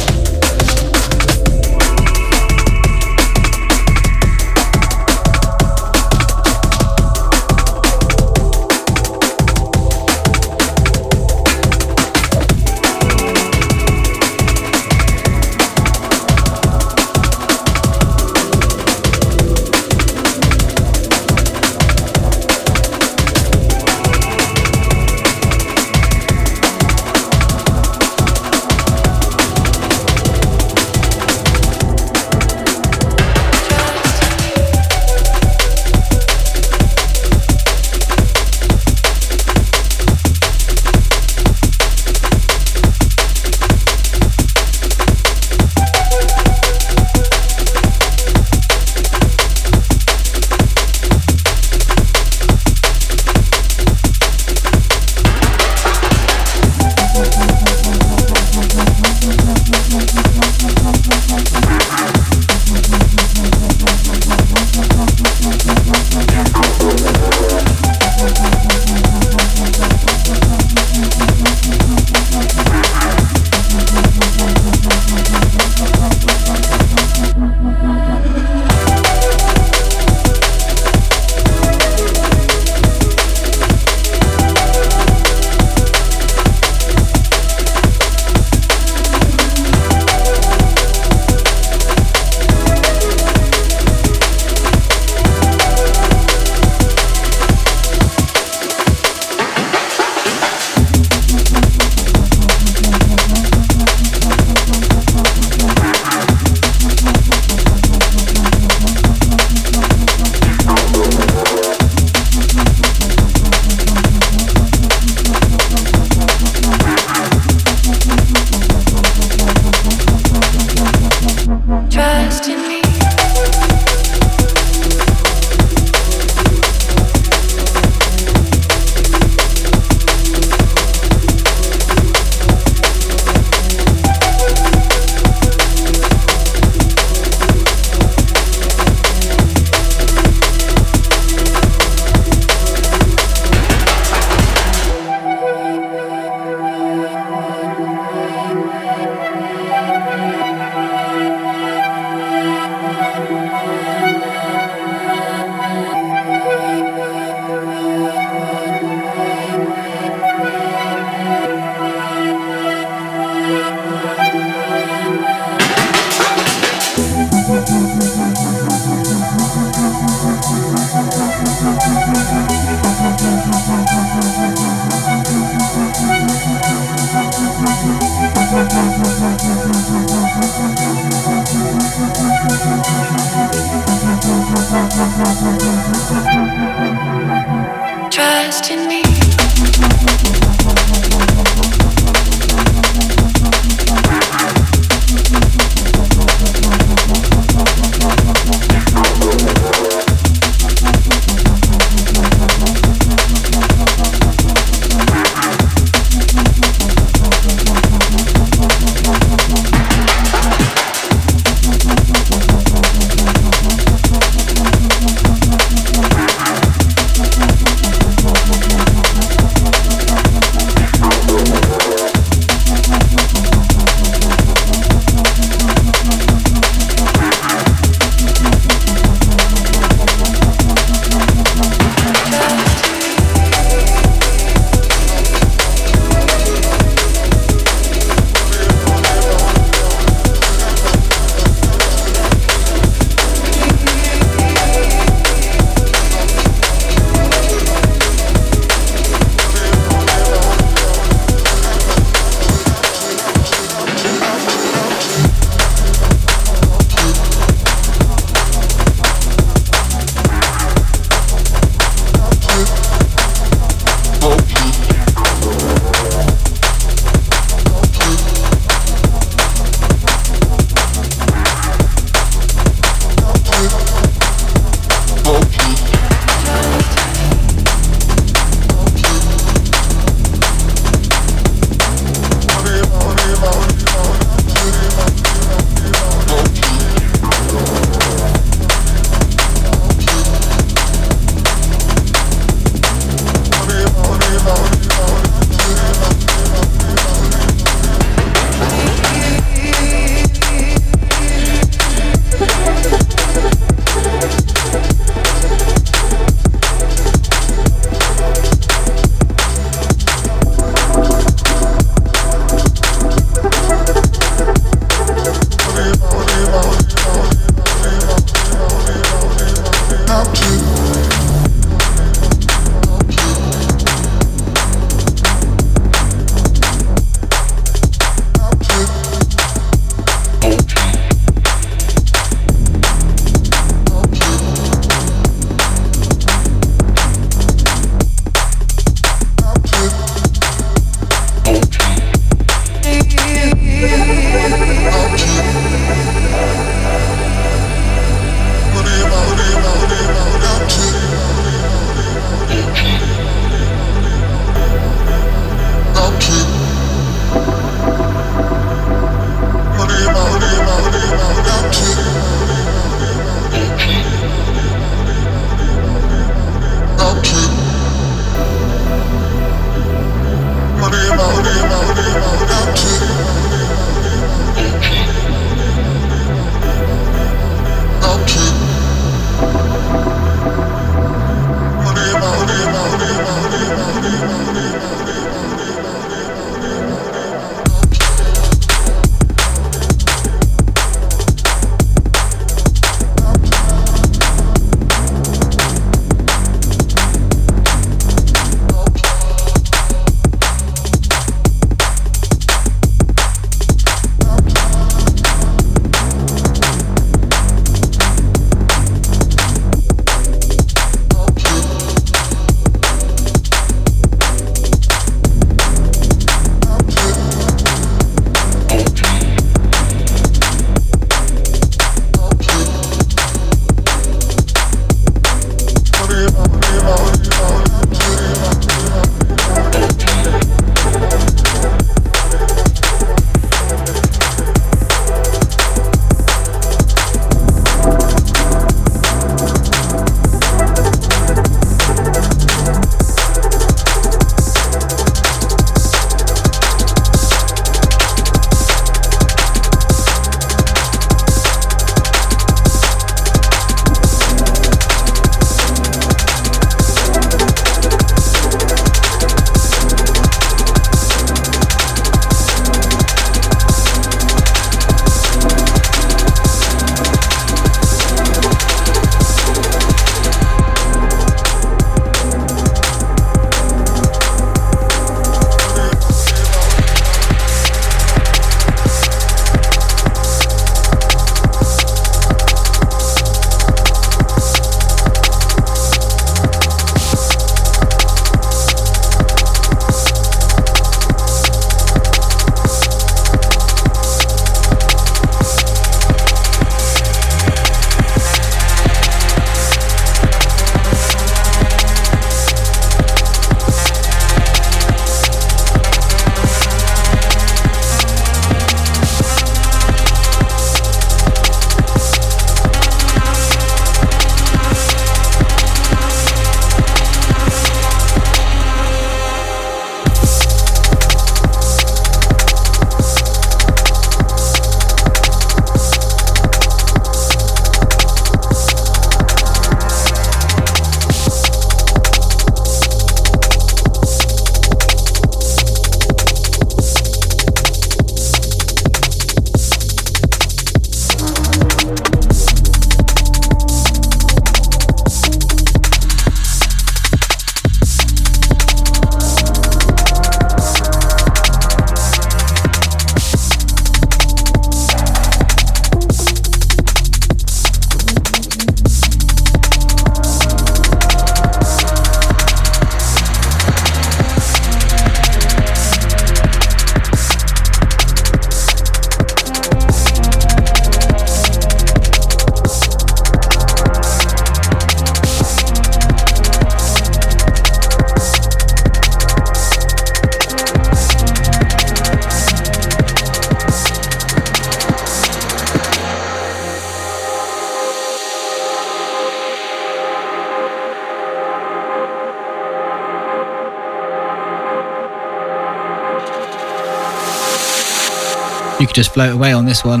Could 598.90 598.96
just 598.96 599.14
float 599.14 599.32
away 599.32 599.52
on 599.52 599.66
this 599.66 599.84
one. 599.84 600.00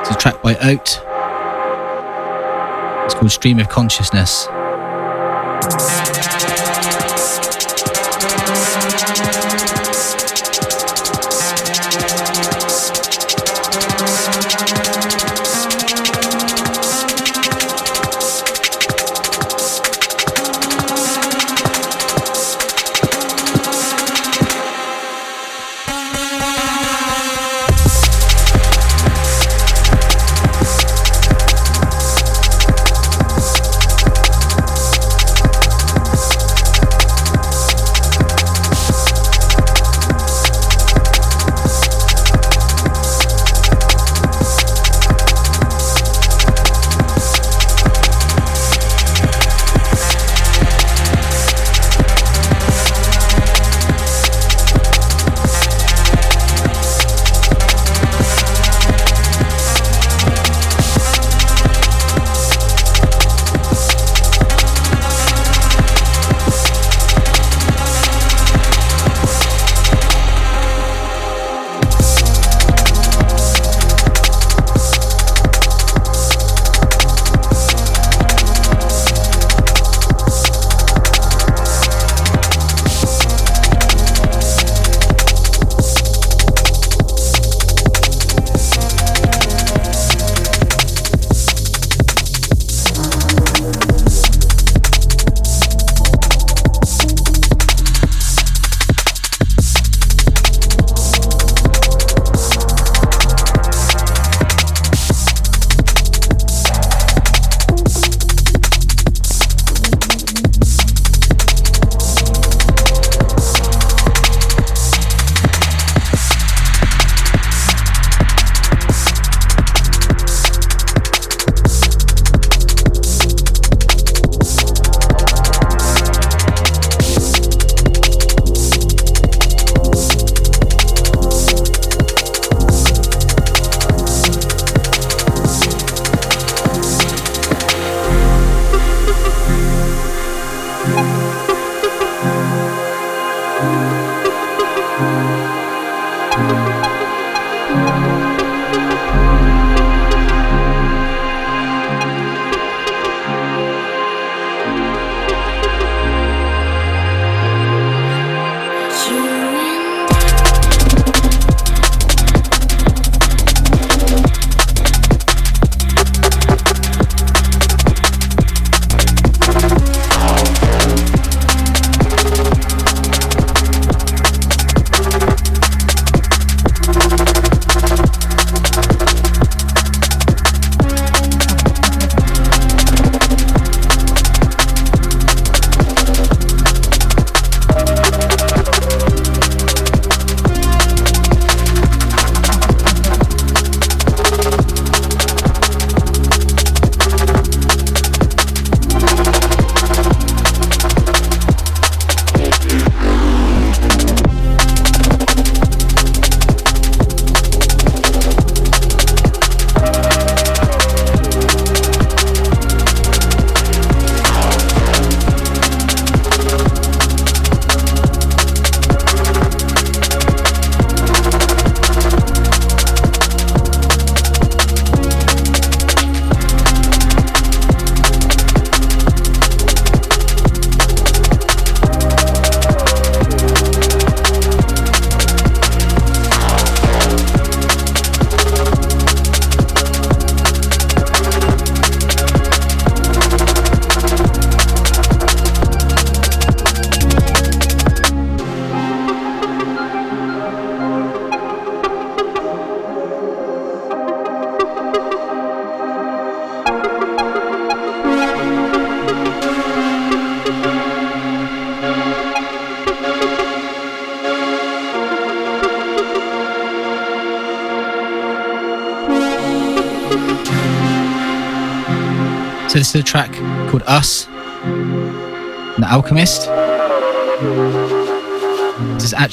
It's 0.00 0.10
a 0.10 0.18
track 0.18 0.42
by 0.42 0.56
Oat. 0.56 1.00
It's 3.04 3.14
called 3.14 3.30
Stream 3.30 3.60
of 3.60 3.68
Consciousness. 3.68 4.48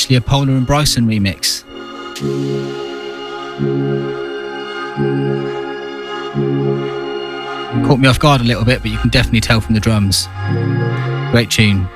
Actually 0.06 0.18
a 0.18 0.22
Polar 0.22 0.54
and 0.54 0.68
Bryson 0.68 1.08
remix. 1.08 1.64
Caught 7.88 8.00
me 8.00 8.08
off 8.08 8.20
guard 8.20 8.42
a 8.42 8.44
little 8.44 8.64
bit, 8.64 8.84
but 8.84 8.92
you 8.92 9.00
can 9.00 9.10
definitely 9.10 9.42
tell 9.42 9.62
from 9.62 9.74
the 9.74 9.80
drums. 9.80 10.28
Great 11.32 11.50
tune. 11.50 11.88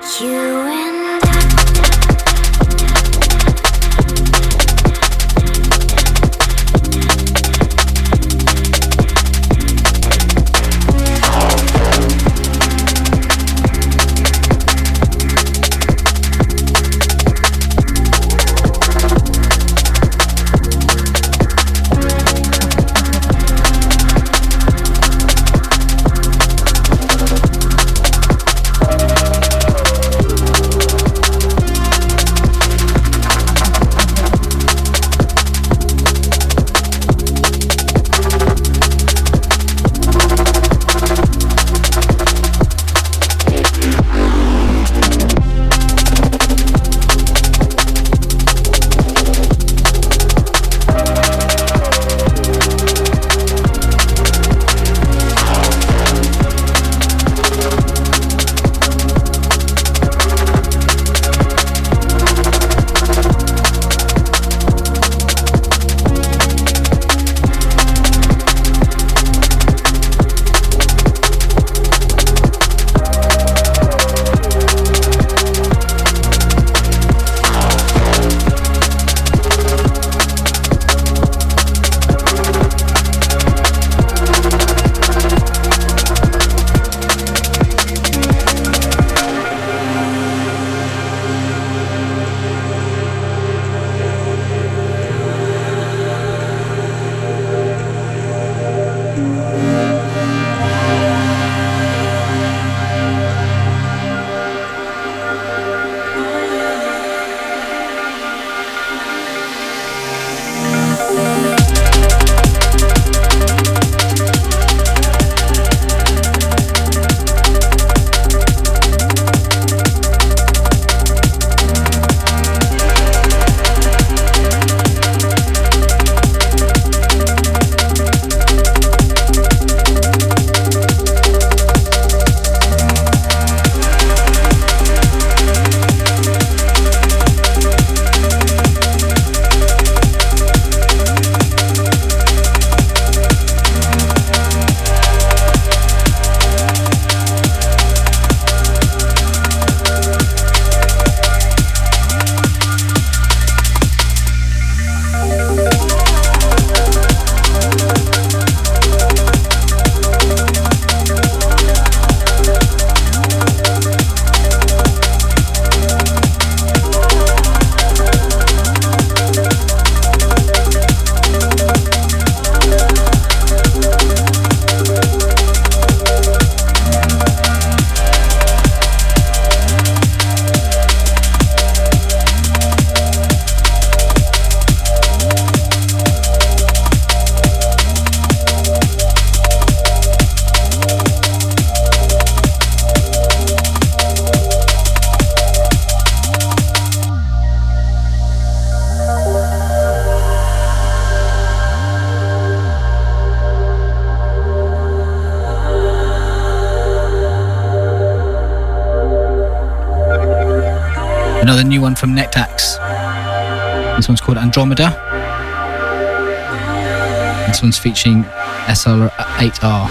Featuring 217.78 218.24
SL8R. 218.66 219.90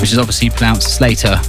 Which 0.00 0.12
is 0.12 0.18
obviously 0.18 0.50
pronounced 0.50 0.96
Slater. 0.96 1.40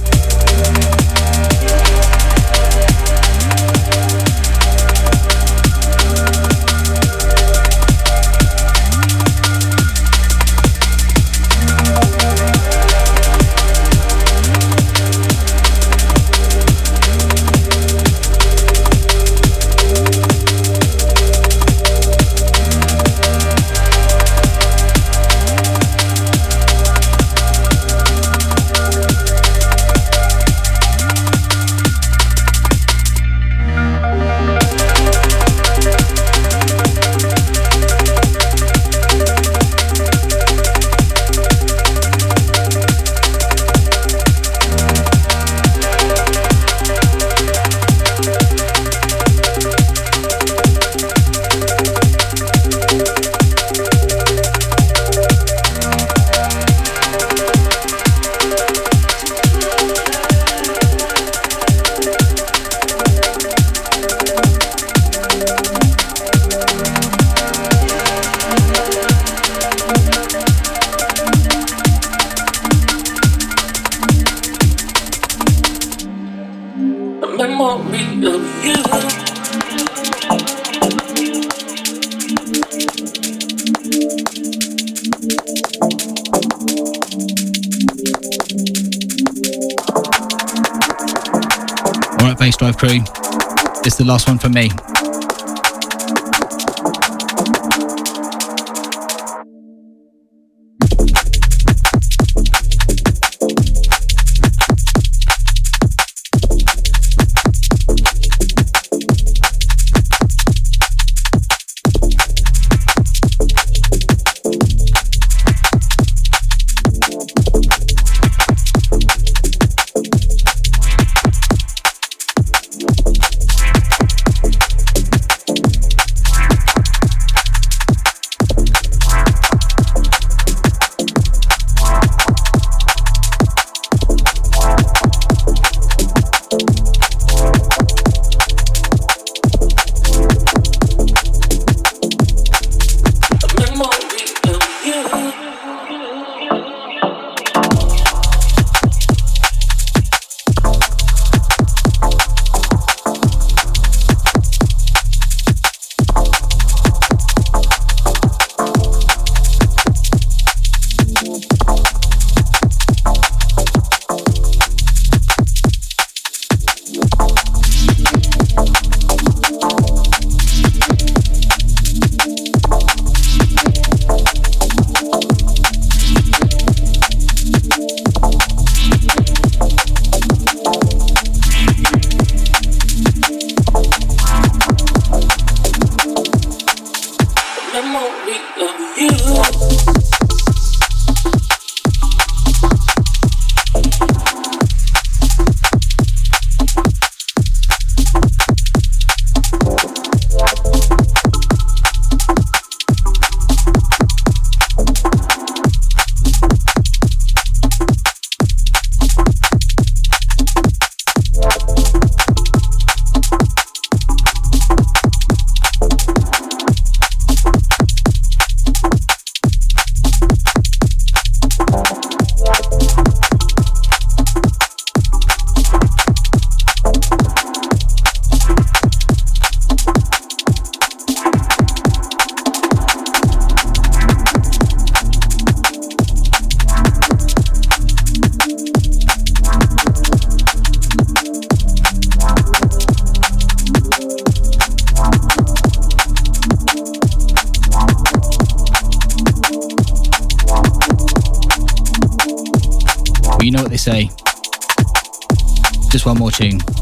Just 255.94 256.06
one 256.06 256.18
more 256.18 256.32
tune. 256.32 256.73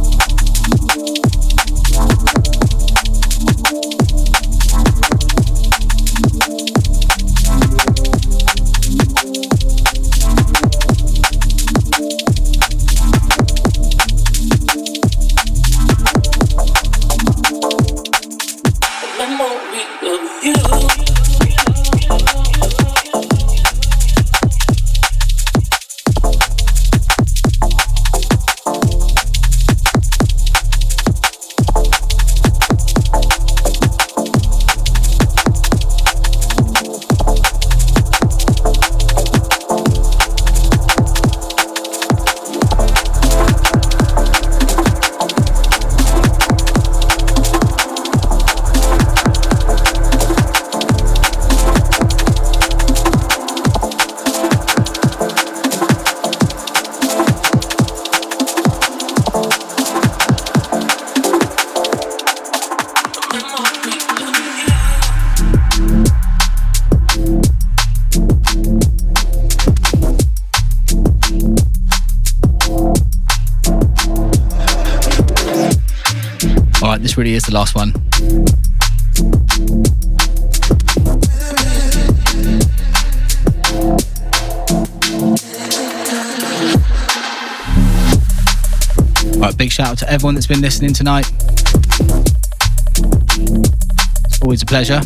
Everyone 90.12 90.34
that's 90.34 90.47
been 90.47 90.60
listening 90.60 90.93
tonight. 90.93 91.26
It's 94.26 94.43
always 94.43 94.60
a 94.60 94.66
pleasure. 94.66 95.01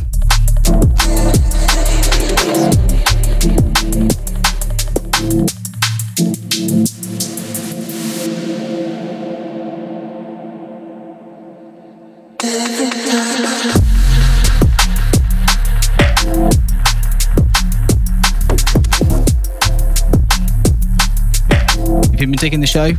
If 22.12 22.20
you've 22.20 22.30
been 22.30 22.32
digging 22.32 22.60
the 22.60 22.66
show, 22.66 22.90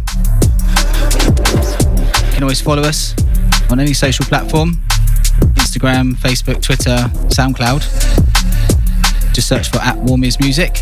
always 2.48 2.62
follow 2.62 2.84
us 2.84 3.14
on 3.70 3.78
any 3.78 3.94
social 3.94 4.24
platform 4.24 4.76
Instagram, 5.56 6.14
Facebook, 6.14 6.62
Twitter, 6.62 6.96
SoundCloud. 7.28 7.82
Just 9.34 9.50
search 9.50 9.70
for 9.70 9.80
at 9.80 9.98
Warm 9.98 10.24
Ears 10.24 10.40
Music. 10.40 10.82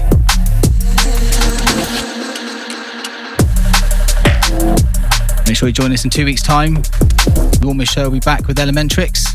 Make 5.48 5.58
sure 5.58 5.68
you 5.68 5.74
join 5.74 5.92
us 5.92 6.04
in 6.04 6.12
two 6.12 6.26
weeks' 6.26 6.44
time. 6.44 6.76
The 6.76 7.86
Show 7.92 8.04
will 8.04 8.12
be 8.12 8.20
back 8.20 8.46
with 8.46 8.58
Elementrix. 8.58 9.35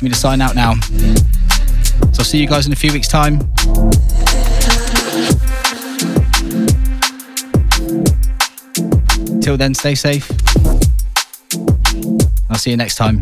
For 0.00 0.04
me 0.04 0.10
to 0.10 0.16
sign 0.16 0.40
out 0.40 0.54
now. 0.54 0.72
So 0.80 2.20
I'll 2.20 2.24
see 2.24 2.38
you 2.38 2.46
guys 2.46 2.66
in 2.66 2.72
a 2.72 2.76
few 2.76 2.90
weeks' 2.90 3.06
time. 3.06 3.38
Till 9.42 9.58
then, 9.58 9.74
stay 9.74 9.94
safe. 9.94 10.30
I'll 12.48 12.56
see 12.56 12.70
you 12.70 12.78
next 12.78 12.94
time. 12.94 13.20